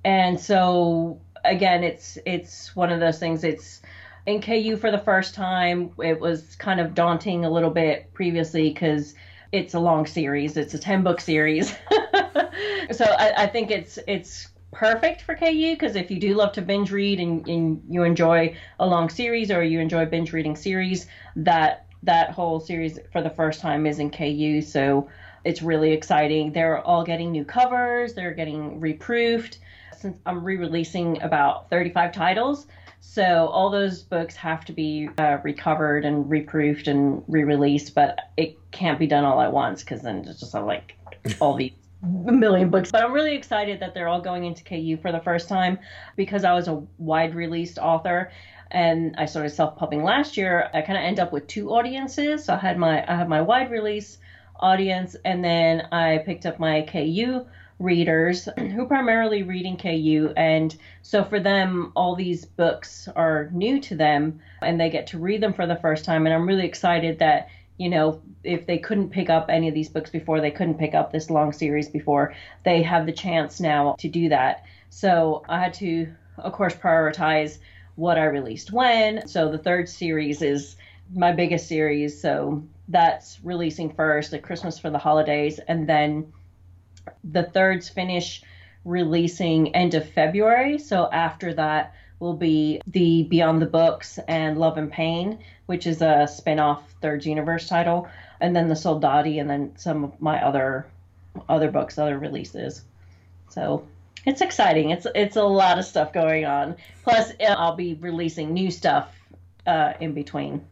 [0.04, 3.44] and so again, it's it's one of those things.
[3.44, 3.80] It's
[4.26, 5.92] in KU for the first time.
[6.02, 9.14] It was kind of daunting a little bit previously because
[9.52, 10.56] it's a long series.
[10.56, 11.70] It's a ten book series.
[12.92, 16.62] so I, I think it's it's perfect for KU because if you do love to
[16.62, 21.06] binge read and, and you enjoy a long series or you enjoy binge reading series,
[21.36, 24.60] that that whole series for the first time is in KU.
[24.60, 25.08] So
[25.44, 26.52] it's really exciting.
[26.52, 28.14] They're all getting new covers.
[28.14, 29.58] They're getting reproofed
[30.00, 32.66] since I'm re-releasing about 35 titles.
[33.00, 38.58] So all those books have to be uh, recovered and reproofed and re-released, but it
[38.70, 40.96] can't be done all at once because then it's just like
[41.40, 42.90] all these a million books.
[42.90, 45.78] But I'm really excited that they're all going into KU for the first time
[46.16, 48.30] because I was a wide released author
[48.70, 50.68] and I started self-pubbing last year.
[50.74, 52.44] I kind of end up with two audiences.
[52.44, 54.18] So I had my I have my wide release
[54.60, 57.46] audience, and then I picked up my KU
[57.78, 60.32] readers who primarily read in KU.
[60.36, 65.18] And so for them, all these books are new to them and they get to
[65.18, 66.26] read them for the first time.
[66.26, 69.88] And I'm really excited that, you know, if they couldn't pick up any of these
[69.88, 73.94] books before, they couldn't pick up this long series before, they have the chance now
[73.98, 74.64] to do that.
[74.90, 77.58] So I had to, of course, prioritize
[77.94, 79.26] what I released when.
[79.28, 80.76] So the third series is
[81.14, 82.20] my biggest series.
[82.20, 85.58] So that's releasing first at Christmas for the holidays.
[85.68, 86.32] And then
[87.24, 88.42] the thirds finish
[88.84, 90.78] releasing end of February.
[90.78, 96.02] So after that will be the Beyond the Books and Love and Pain, which is
[96.02, 98.08] a spin-off Thirds Universe title,
[98.40, 100.86] and then the Soldati and then some of my other
[101.48, 102.82] other books, other releases.
[103.50, 103.86] So
[104.26, 104.90] it's exciting.
[104.90, 106.76] It's it's a lot of stuff going on.
[107.04, 109.14] Plus, I'll be releasing new stuff
[109.66, 110.64] uh, in between.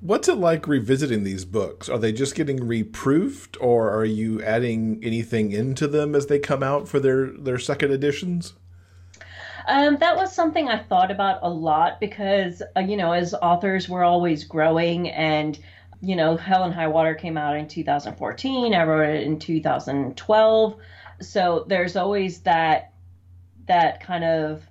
[0.00, 1.88] What's it like revisiting these books?
[1.88, 6.62] Are they just getting reproofed, or are you adding anything into them as they come
[6.62, 8.54] out for their their second editions?
[9.66, 13.86] Um, that was something I thought about a lot because, uh, you know, as authors,
[13.86, 15.10] we're always growing.
[15.10, 15.58] And,
[16.00, 18.74] you know, Hell and High Water came out in 2014.
[18.74, 20.76] I wrote it in 2012.
[21.20, 22.92] So there's always that
[23.66, 24.62] that kind of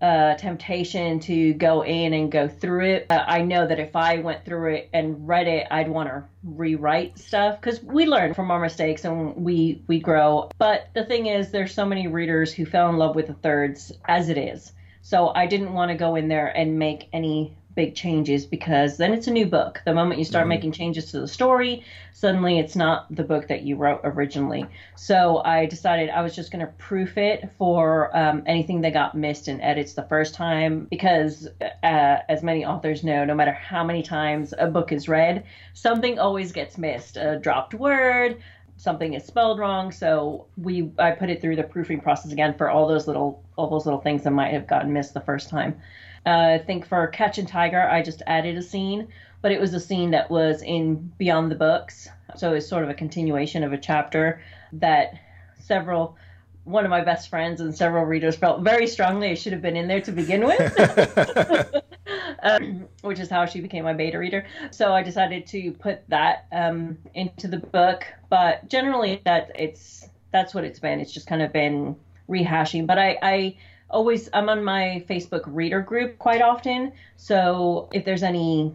[0.00, 3.06] uh, temptation to go in and go through it.
[3.10, 6.24] Uh, I know that if I went through it and read it, I'd want to
[6.44, 10.50] rewrite stuff because we learn from our mistakes and we we grow.
[10.58, 13.92] But the thing is, there's so many readers who fell in love with the thirds
[14.04, 14.72] as it is.
[15.02, 19.12] So I didn't want to go in there and make any big changes because then
[19.12, 19.80] it's a new book.
[19.84, 20.48] The moment you start mm-hmm.
[20.48, 24.66] making changes to the story, suddenly it's not the book that you wrote originally.
[24.96, 29.14] So I decided I was just going to proof it for um, anything that got
[29.14, 33.84] missed in edits the first time because, uh, as many authors know, no matter how
[33.84, 38.42] many times a book is read, something always gets missed a dropped word.
[38.78, 42.68] Something is spelled wrong, so we I put it through the proofing process again for
[42.68, 45.80] all those little all those little things that might have gotten missed the first time.
[46.26, 49.08] Uh, I think for Catch and Tiger, I just added a scene,
[49.42, 52.08] but it was a scene that was in Beyond the Books.
[52.36, 55.14] So it's sort of a continuation of a chapter that
[55.60, 56.16] several,
[56.64, 59.76] one of my best friends and several readers felt very strongly it should have been
[59.76, 61.84] in there to begin with.
[62.42, 64.46] um, which is how she became my beta reader.
[64.72, 68.04] So I decided to put that um, into the book.
[68.28, 70.98] But generally, that it's that's what it's been.
[70.98, 71.96] It's just kind of been
[72.28, 72.86] rehashing.
[72.86, 73.56] But I, I
[73.96, 76.92] always I'm on my Facebook reader group quite often.
[77.16, 78.72] So if there's any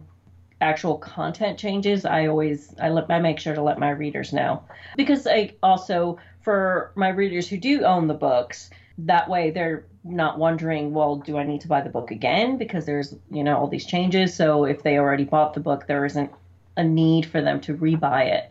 [0.60, 4.64] actual content changes, I always I let I make sure to let my readers know.
[4.96, 10.38] Because I also for my readers who do own the books, that way they're not
[10.40, 13.68] wondering, well, do I need to buy the book again because there's, you know, all
[13.68, 14.34] these changes.
[14.34, 16.32] So if they already bought the book, there isn't
[16.76, 18.50] a need for them to rebuy it.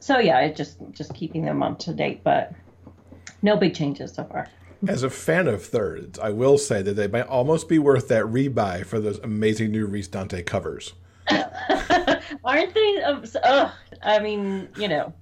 [0.00, 2.52] So yeah, it just just keeping them up to date, but
[3.40, 4.48] no big changes so far.
[4.86, 8.24] As a fan of thirds, I will say that they might almost be worth that
[8.24, 10.92] rebuy for those amazing new Reese Dante covers.
[11.30, 13.02] Aren't they?
[13.44, 15.12] oh, I mean, you know,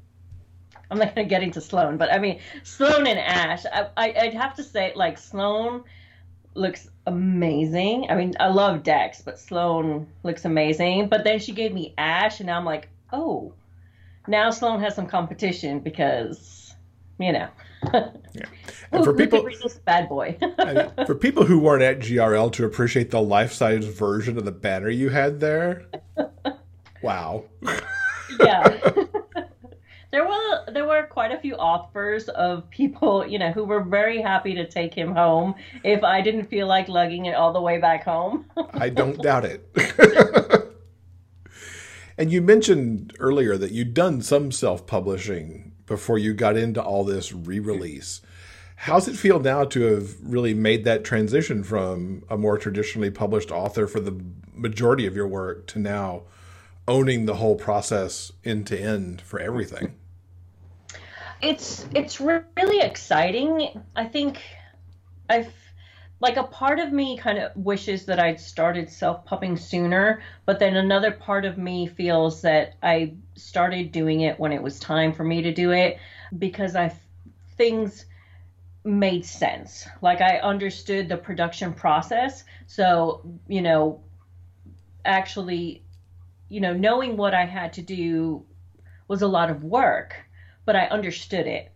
[0.91, 4.25] I'm not going to get into Sloane, but I mean, Sloane and Ash, I, I,
[4.25, 5.85] would have to say, like, Sloane
[6.55, 8.07] looks amazing.
[8.11, 11.09] I mean, I love Dex, but Sloane looks amazing.
[11.09, 13.55] But then she gave me Ash, and now I'm like, oh,
[14.29, 16.62] now Sloane has some competition because
[17.23, 17.49] you know.
[18.35, 18.47] Yeah.
[18.93, 19.47] And for people
[19.85, 20.39] bad boy?
[21.07, 25.11] For people who weren't at GRL to appreciate the life-size version of the banner you
[25.11, 25.85] had there,
[27.03, 27.45] wow.
[28.41, 28.69] yeah.
[30.13, 34.23] there were there were quite a few offers of people, you know, who were very
[34.23, 35.55] happy to take him home
[35.85, 38.47] if I didn't feel like lugging it all the way back home.
[38.73, 39.69] I don't doubt it.
[42.17, 47.33] and you mentioned earlier that you'd done some self-publishing before you got into all this
[47.33, 48.21] re-release.
[48.77, 53.51] How's it feel now to have really made that transition from a more traditionally published
[53.51, 54.21] author for the
[54.55, 56.23] majority of your work to now
[56.89, 59.95] owning the whole process end to end for everything?
[61.43, 63.83] it's it's re- really exciting.
[63.95, 64.41] I think
[65.29, 65.53] I've
[66.23, 70.77] like a part of me kind of wishes that I'd started self-pubbing sooner, but then
[70.77, 75.25] another part of me feels that I started doing it when it was time for
[75.25, 75.99] me to do it
[76.39, 76.95] because I
[77.57, 78.05] things
[78.85, 79.89] made sense.
[80.01, 82.45] Like I understood the production process.
[82.69, 84.01] So, you know,
[85.05, 85.83] actually,
[86.49, 88.47] you know, knowing what I had to do
[89.09, 90.15] was a lot of work,
[90.67, 91.73] but I understood it.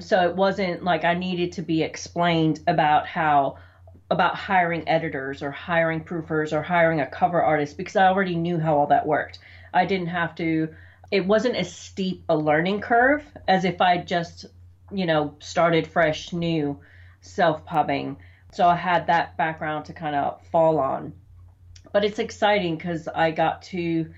[0.00, 3.58] So it wasn't like I needed to be explained about how
[4.10, 8.58] about hiring editors or hiring proofers or hiring a cover artist because I already knew
[8.58, 9.38] how all that worked.
[9.72, 10.74] I didn't have to
[11.10, 14.44] it wasn't as steep a learning curve as if I just,
[14.92, 16.80] you know, started fresh new
[17.22, 18.18] self-pubbing.
[18.52, 21.14] So I had that background to kind of fall on.
[21.92, 24.12] But it's exciting cuz I got to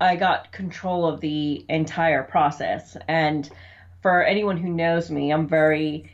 [0.00, 3.48] I got control of the entire process and
[4.02, 6.12] for anyone who knows me, I'm very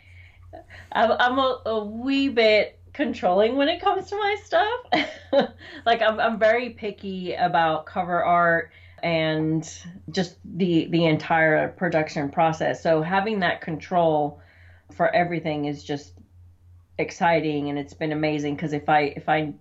[0.93, 5.51] I'm, I'm a, a wee bit controlling when it comes to my stuff.
[5.87, 8.71] like I'm I'm very picky about cover art
[9.03, 9.69] and
[10.11, 12.83] just the the entire production process.
[12.83, 14.41] So having that control
[14.93, 16.13] for everything is just
[16.99, 19.55] exciting and it's been amazing because if I if I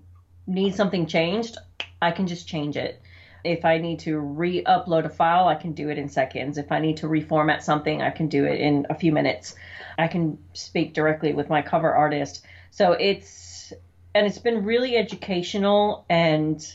[0.47, 1.57] need something changed,
[2.01, 3.01] I can just change it.
[3.43, 6.59] If I need to re-upload a file, I can do it in seconds.
[6.59, 9.55] If I need to reformat something, I can do it in a few minutes.
[9.97, 12.45] I can speak directly with my cover artist.
[12.71, 13.73] So it's
[14.15, 16.65] and it's been really educational and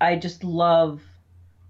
[0.00, 1.02] I just love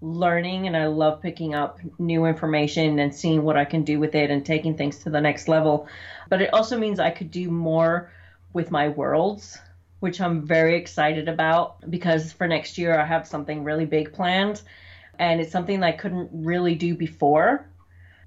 [0.01, 4.15] learning and I love picking up new information and seeing what I can do with
[4.15, 5.87] it and taking things to the next level.
[6.29, 8.11] But it also means I could do more
[8.53, 9.57] with my worlds,
[9.99, 14.61] which I'm very excited about because for next year I have something really big planned
[15.19, 17.65] and it's something that I couldn't really do before,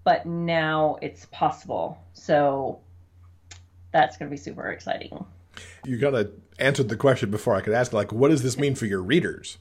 [0.05, 1.99] but now it's possible.
[2.13, 2.81] So
[3.91, 5.27] that's going to be super exciting.
[5.85, 8.75] You kind of answered the question before I could ask, like, what does this mean
[8.75, 9.59] for your readers?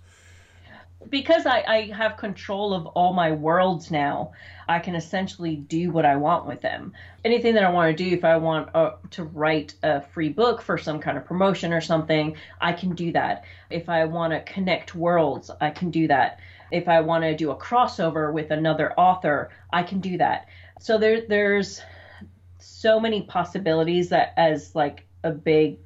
[1.09, 4.31] because I, I have control of all my worlds now,
[4.67, 6.93] I can essentially do what I want with them.
[7.23, 10.61] Anything that I want to do, if I want uh, to write a free book
[10.61, 13.43] for some kind of promotion or something, I can do that.
[13.69, 16.39] If I want to connect worlds, I can do that.
[16.71, 20.47] If I want to do a crossover with another author, I can do that.
[20.79, 21.81] So there, there's
[22.59, 25.79] so many possibilities that as like a big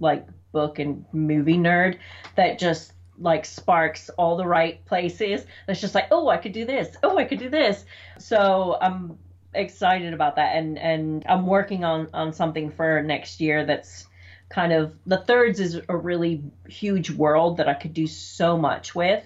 [0.00, 1.98] like book and movie nerd
[2.36, 5.46] that just like sparks all the right places.
[5.66, 6.96] That's just like, oh, I could do this.
[7.02, 7.84] Oh, I could do this.
[8.18, 9.18] So I'm
[9.54, 14.06] excited about that, and and I'm working on on something for next year that's
[14.48, 18.94] kind of the thirds is a really huge world that I could do so much
[18.94, 19.24] with.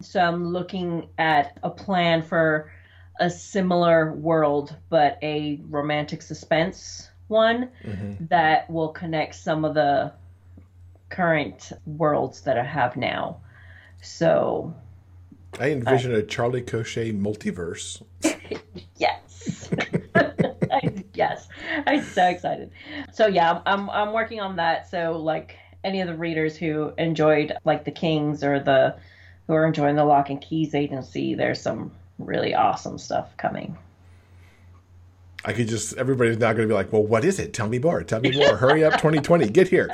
[0.00, 2.70] So I'm looking at a plan for
[3.18, 8.26] a similar world, but a romantic suspense one mm-hmm.
[8.26, 10.12] that will connect some of the
[11.08, 13.40] current worlds that I have now.
[14.02, 14.74] So
[15.58, 18.02] I envision a Charlie Cochet multiverse.
[18.96, 19.70] yes.
[21.14, 21.48] yes.
[21.86, 22.70] I'm so excited.
[23.12, 24.90] So yeah, I'm I'm working on that.
[24.90, 28.96] So like any of the readers who enjoyed like the Kings or the
[29.46, 33.76] who are enjoying the Lock and Keys agency, there's some really awesome stuff coming.
[35.44, 37.54] I could just everybody's now going to be like, "Well, what is it?
[37.54, 38.02] Tell me more.
[38.02, 38.56] Tell me more.
[38.56, 39.48] Hurry up, 2020.
[39.48, 39.90] Get here."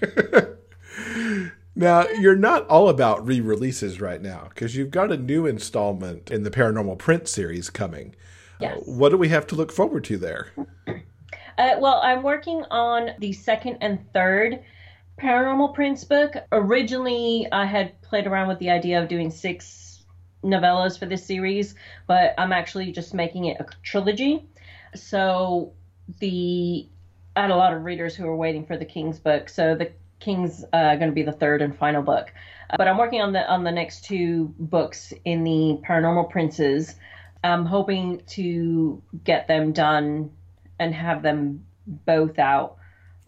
[1.74, 6.30] now, you're not all about re releases right now because you've got a new installment
[6.30, 8.14] in the Paranormal Prince series coming.
[8.60, 8.78] Yes.
[8.78, 10.52] Uh, what do we have to look forward to there?
[11.58, 14.60] Uh, well, I'm working on the second and third
[15.18, 16.34] Paranormal Prince book.
[16.52, 19.87] Originally, I had played around with the idea of doing six
[20.42, 21.74] novellas for this series,
[22.06, 24.46] but I'm actually just making it a trilogy.
[24.94, 25.72] So
[26.20, 26.88] the
[27.36, 29.48] I had a lot of readers who are waiting for the King's book.
[29.48, 32.32] So the King's uh, going to be the third and final book.
[32.70, 36.94] Uh, but I'm working on the on the next two books in the Paranormal Princes
[37.44, 40.30] I'm hoping to get them done
[40.78, 42.76] and have them both out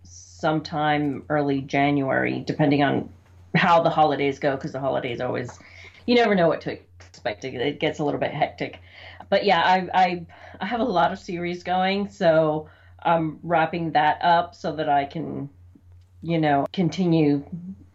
[0.03, 3.11] sometime early January, depending on
[3.55, 5.59] how the holidays go, because the holidays always,
[6.07, 7.45] you never know what to expect.
[7.45, 8.81] It gets a little bit hectic.
[9.29, 10.27] But yeah, I, I,
[10.61, 12.69] I have a lot of series going, so
[13.03, 15.51] I'm wrapping that up so that I can,
[16.23, 17.45] you know, continue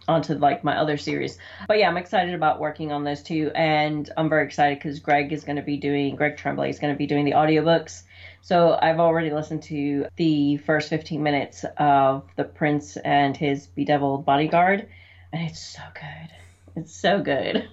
[0.07, 1.37] onto like my other series.
[1.67, 5.33] But yeah, I'm excited about working on those two, and I'm very excited because Greg
[5.33, 8.03] is going to be doing Greg Tremblay is going to be doing the audiobooks.
[8.41, 14.25] So I've already listened to the first 15 minutes of The Prince and His Bedeviled
[14.25, 14.87] Bodyguard,
[15.33, 16.44] and it's so good.
[16.75, 17.67] It's so good.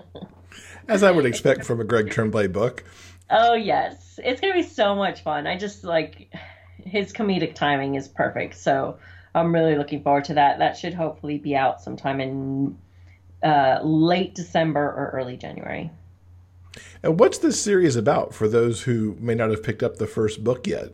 [0.88, 2.84] As I would expect from a Greg Tremblay book.
[3.30, 5.46] Oh yes, it's gonna be so much fun.
[5.46, 6.32] I just like
[6.78, 8.56] his comedic timing is perfect.
[8.56, 8.98] So
[9.34, 10.58] I'm really looking forward to that.
[10.58, 12.78] That should hopefully be out sometime in
[13.42, 15.90] uh, late December or early January.
[17.02, 20.44] And what's this series about for those who may not have picked up the first
[20.44, 20.92] book yet?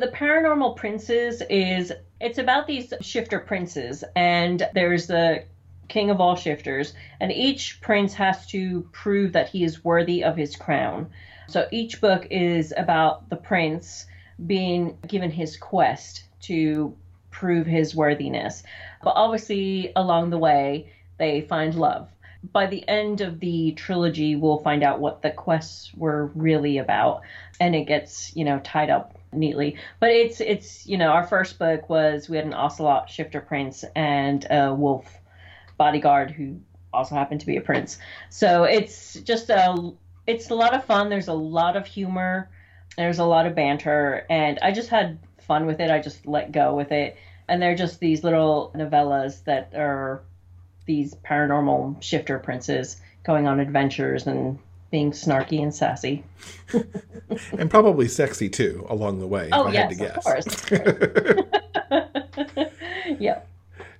[0.00, 5.44] The Paranormal Princes is it's about these shifter princes and there's the
[5.88, 10.36] king of all shifters and each prince has to prove that he is worthy of
[10.36, 11.10] his crown.
[11.48, 14.06] So each book is about the prince
[14.44, 16.96] being given his quest to
[17.30, 18.62] prove his worthiness.
[19.02, 22.08] But obviously, along the way, they find love.
[22.52, 27.22] By the end of the trilogy, we'll find out what the quests were really about,
[27.58, 29.76] and it gets you know tied up neatly.
[29.98, 33.84] But it's it's you know our first book was we had an ocelot shifter prince
[33.94, 35.20] and a wolf
[35.76, 36.60] bodyguard who
[36.92, 37.98] also happened to be a prince.
[38.30, 39.92] So it's just a
[40.26, 41.10] it's a lot of fun.
[41.10, 42.48] There's a lot of humor.
[42.96, 45.90] There's a lot of banter, and I just had fun with it.
[45.90, 47.16] I just let go with it.
[47.48, 50.22] And they're just these little novellas that are
[50.86, 54.58] these paranormal shifter princes going on adventures and
[54.90, 56.24] being snarky and sassy.
[57.58, 59.48] and probably sexy too along the way.
[59.52, 60.70] Oh, yes, of course.
[63.18, 63.48] yep.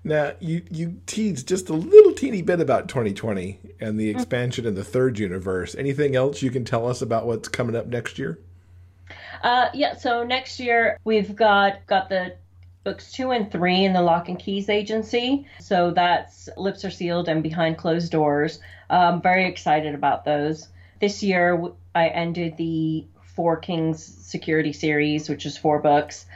[0.05, 4.18] Now, you, you teased just a little teeny bit about 2020 and the mm-hmm.
[4.18, 5.74] expansion in the third universe.
[5.74, 8.38] Anything else you can tell us about what's coming up next year?
[9.42, 12.34] Uh, yeah, so next year we've got got the
[12.84, 15.46] books two and three in the Lock and Keys Agency.
[15.59, 18.61] So that's Lips Are Sealed and Behind Closed Doors.
[18.90, 20.68] I'm very excited about those.
[21.00, 26.26] This year I ended the Four Kings Security series, which is four books.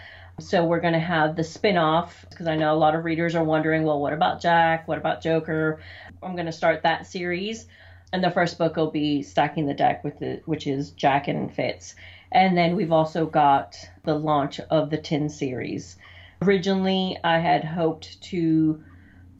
[0.40, 3.42] So we're going to have the spin-off because I know a lot of readers are
[3.42, 4.86] wondering, well, what about Jack?
[4.86, 5.80] What about Joker?
[6.22, 7.66] I'm going to start that series.
[8.12, 11.52] And the first book will be Stacking the Deck with the, which is Jack and
[11.52, 11.94] Fitz.
[12.30, 15.96] And then we've also got the launch of the Tin series.
[16.40, 18.82] Originally, I had hoped to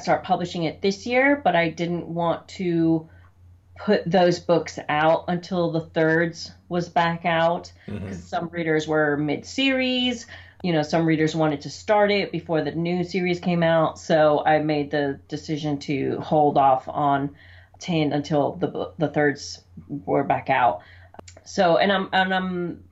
[0.01, 3.09] start publishing it this year, but I didn't want to
[3.79, 8.13] put those books out until the thirds was back out because mm-hmm.
[8.13, 10.27] some readers were mid series.
[10.63, 13.99] You know, some readers wanted to start it before the new series came out.
[13.99, 17.37] So I made the decision to hold off on
[17.79, 20.81] 10 until the, the thirds were back out.
[21.45, 22.85] So, and I'm and I'm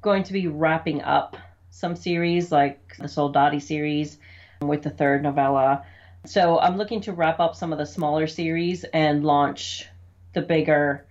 [0.00, 1.36] going to be wrapping up
[1.70, 4.18] some series like the Soldati series
[4.60, 5.84] with the third novella.
[6.26, 9.86] So I'm looking to wrap up some of the smaller series and launch
[10.34, 11.06] the bigger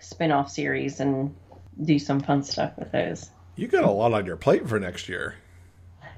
[0.00, 1.34] spin-off series and
[1.82, 3.30] do some fun stuff with those.
[3.56, 5.34] You got a lot on your plate for next year.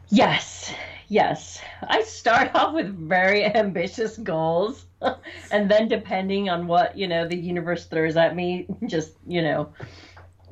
[0.08, 0.74] Yes.
[1.06, 1.60] Yes.
[1.88, 4.86] I start off with very ambitious goals
[5.52, 9.72] and then depending on what, you know, the universe throws at me, just, you know,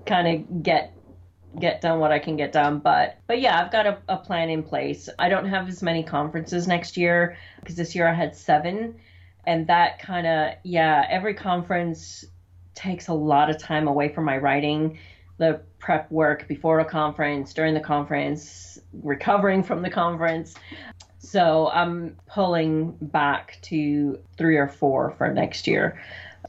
[0.07, 0.93] kind of get
[1.59, 2.79] get done what I can get done.
[2.79, 5.09] But but yeah, I've got a, a plan in place.
[5.19, 8.97] I don't have as many conferences next year because this year I had seven,
[9.47, 12.25] and that kind of yeah, every conference
[12.75, 14.99] takes a lot of time away from my writing.
[15.39, 20.55] The prep work before a conference, during the conference, recovering from the conference.
[21.19, 26.01] So I'm pulling back to three or four for next year.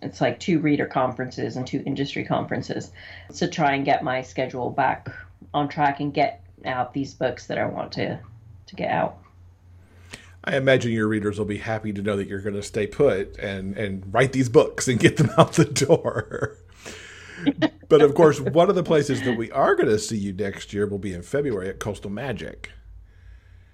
[0.02, 2.92] It's like two reader conferences and two industry conferences
[3.36, 5.10] to try and get my schedule back
[5.54, 8.20] on track and get out these books that I want to
[8.68, 9.18] to get out.
[10.44, 13.38] I imagine your readers will be happy to know that you're going to stay put
[13.38, 16.58] and and write these books and get them out the door.
[17.90, 20.74] But of course, one of the places that we are going to see you next
[20.74, 22.72] year will be in February at Coastal Magic.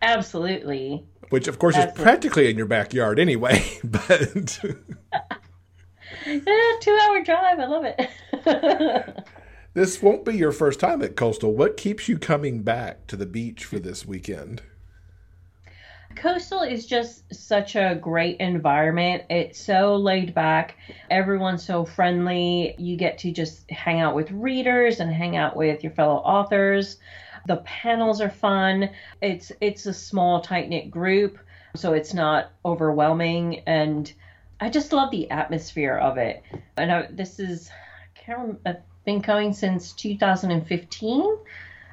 [0.02, 1.06] Absolutely.
[1.30, 2.02] Which, of course, Absolutely.
[2.02, 3.64] is practically in your backyard anyway.
[3.84, 4.60] But
[6.26, 7.60] yeah, two hour drive.
[7.60, 9.26] I love it.
[9.74, 11.54] this won't be your first time at Coastal.
[11.54, 14.62] What keeps you coming back to the beach for this weekend?
[16.16, 19.24] Coastal is just such a great environment.
[19.30, 20.78] It's so laid back.
[21.10, 22.76] Everyone's so friendly.
[22.78, 26.98] You get to just hang out with readers and hang out with your fellow authors.
[27.48, 28.90] The panels are fun.
[29.22, 31.38] It's it's a small tight knit group,
[31.76, 34.12] so it's not overwhelming and
[34.60, 36.42] I just love the atmosphere of it.
[36.78, 41.38] And I, this is I can't remember, I've been going since 2015.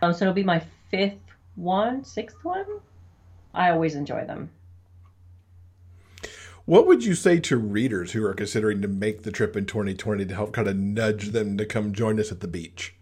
[0.02, 1.18] Um, so it'll be my fifth
[1.56, 2.66] one, sixth one.
[3.54, 4.50] I always enjoy them.
[6.66, 10.24] What would you say to readers who are considering to make the trip in 2020
[10.26, 12.94] to help kind of nudge them to come join us at the beach?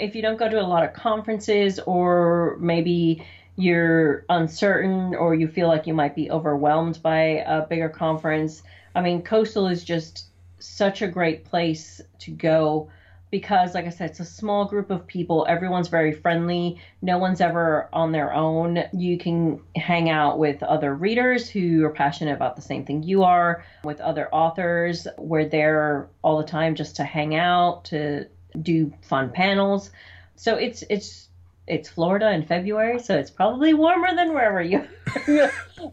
[0.00, 3.24] If you don't go to a lot of conferences or maybe
[3.56, 8.62] you're uncertain or you feel like you might be overwhelmed by a bigger conference,
[8.94, 10.26] I mean, Coastal is just
[10.58, 12.90] such a great place to go
[13.32, 15.46] because, like I said, it's a small group of people.
[15.48, 16.78] Everyone's very friendly.
[17.00, 18.84] No one's ever on their own.
[18.92, 23.24] You can hang out with other readers who are passionate about the same thing you
[23.24, 25.08] are, with other authors.
[25.16, 28.26] We're there all the time just to hang out, to
[28.60, 29.90] do fun panels.
[30.36, 31.28] So it's it's
[31.66, 34.86] it's Florida in February, so it's probably warmer than wherever you.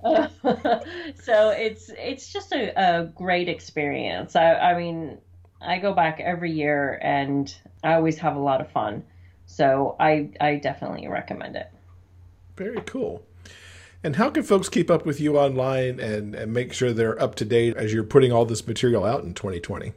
[0.03, 0.29] Are.
[1.23, 4.35] so it's it's just a, a great experience.
[4.35, 5.19] I, I mean,
[5.61, 7.53] I go back every year, and
[7.83, 9.03] I always have a lot of fun.
[9.45, 11.69] So I I definitely recommend it.
[12.55, 13.23] Very cool.
[14.03, 17.35] And how can folks keep up with you online and, and make sure they're up
[17.35, 19.91] to date as you're putting all this material out in 2020?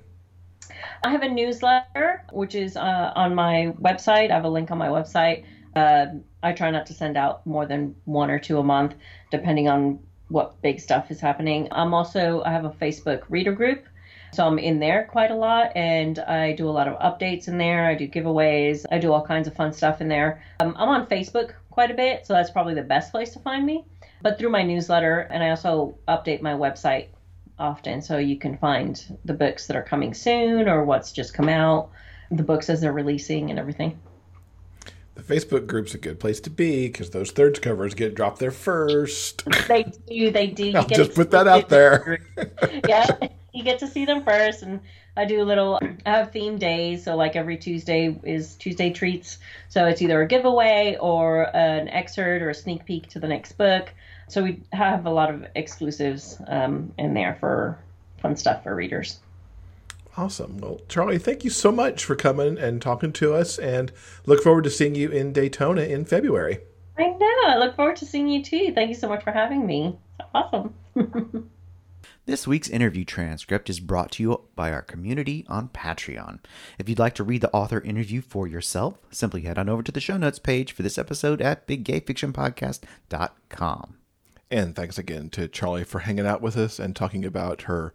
[1.05, 4.31] I have a newsletter, which is uh, on my website.
[4.31, 5.45] I have a link on my website.
[5.77, 6.07] Uh,
[6.43, 8.95] I try not to send out more than one or two a month,
[9.31, 11.69] depending on what big stuff is happening.
[11.71, 13.85] I'm also, I have a Facebook reader group.
[14.33, 17.59] So I'm in there quite a lot and I do a lot of updates in
[17.59, 17.87] there.
[17.87, 18.87] I do giveaways.
[18.91, 20.43] I do all kinds of fun stuff in there.
[20.61, 23.67] Um, I'm on Facebook quite a bit, so that's probably the best place to find
[23.67, 23.85] me.
[24.23, 27.09] But through my newsletter, and I also update my website
[27.59, 31.49] often so you can find the books that are coming soon or what's just come
[31.51, 31.91] out,
[32.31, 33.99] the books as they're releasing and everything.
[35.15, 38.51] The Facebook group's a good place to be because those thirds covers get dropped there
[38.51, 39.45] first.
[39.69, 40.73] They do, they do.
[40.77, 42.23] I'll just put that out there.
[42.89, 43.07] yeah,
[43.53, 44.81] you get to see them first, and
[45.17, 45.79] I do a little.
[46.07, 49.39] I have theme days, so like every Tuesday is Tuesday treats.
[49.69, 53.53] So it's either a giveaway or an excerpt or a sneak peek to the next
[53.53, 53.93] book.
[54.29, 57.79] So we have a lot of exclusives um, in there for
[58.21, 59.21] fun stuff for readers.
[60.17, 60.59] Awesome.
[60.59, 63.93] Well, Charlie, thank you so much for coming and talking to us, and
[64.27, 66.59] look forward to seeing you in Daytona in February.
[66.99, 67.41] I know.
[67.47, 68.73] I look forward to seeing you too.
[68.75, 69.99] Thank you so much for having me.
[70.35, 70.75] Awesome.
[72.25, 76.39] This week's interview transcript is brought to you by our community on Patreon.
[76.79, 79.91] If you'd like to read the author interview for yourself, simply head on over to
[79.91, 83.95] the show notes page for this episode at biggayfictionpodcast.com.
[84.53, 87.93] And thanks again to Charlie for hanging out with us and talking about her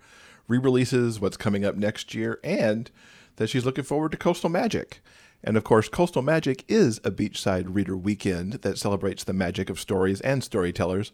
[0.49, 2.91] re releases, what's coming up next year, and
[3.37, 4.99] that she's looking forward to Coastal Magic.
[5.41, 9.79] And of course, Coastal Magic is a beachside reader weekend that celebrates the magic of
[9.79, 11.13] stories and storytellers.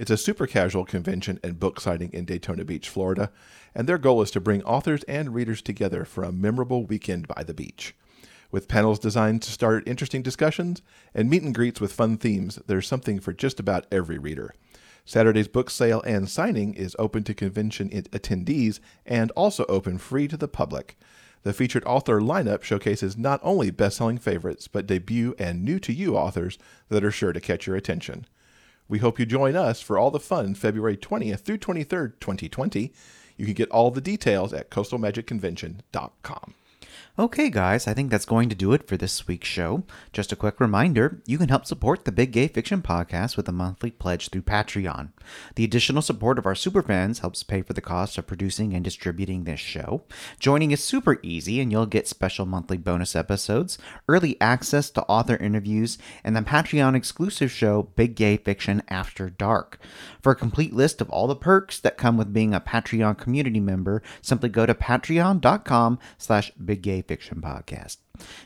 [0.00, 3.30] It's a super casual convention and book signing in Daytona Beach, Florida,
[3.74, 7.42] and their goal is to bring authors and readers together for a memorable weekend by
[7.42, 7.94] the beach.
[8.50, 10.80] With panels designed to start interesting discussions
[11.12, 14.54] and meet and greets with fun themes, there's something for just about every reader.
[15.04, 20.38] Saturday's book sale and signing is open to convention attendees and also open free to
[20.38, 20.96] the public.
[21.42, 25.92] The featured author lineup showcases not only best selling favorites, but debut and new to
[25.92, 26.56] you authors
[26.88, 28.24] that are sure to catch your attention.
[28.90, 32.92] We hope you join us for all the fun February 20th through 23rd, 2020.
[33.36, 36.54] You can get all the details at coastalmagicconvention.com.
[37.20, 39.82] Okay, guys, I think that's going to do it for this week's show.
[40.10, 43.52] Just a quick reminder you can help support the Big Gay Fiction Podcast with a
[43.52, 45.10] monthly pledge through Patreon.
[45.54, 49.44] The additional support of our superfans helps pay for the cost of producing and distributing
[49.44, 50.04] this show.
[50.38, 53.76] Joining is super easy, and you'll get special monthly bonus episodes,
[54.08, 59.78] early access to author interviews, and the Patreon exclusive show, Big Gay Fiction After Dark.
[60.22, 63.60] For a complete list of all the perks that come with being a Patreon community
[63.60, 67.96] member, simply go to patreon.com slash biggay Fiction Podcast.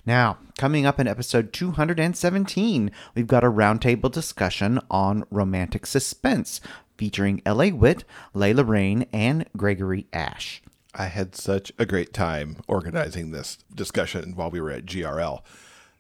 [0.07, 6.63] Now, coming up in episode 217, we've got a roundtable discussion on romantic suspense
[6.97, 7.73] featuring L.A.
[7.73, 8.05] Witt,
[8.35, 10.63] Layla Reyne, and Gregory Ashe.
[10.95, 15.43] I had such a great time organizing this discussion while we were at GRL.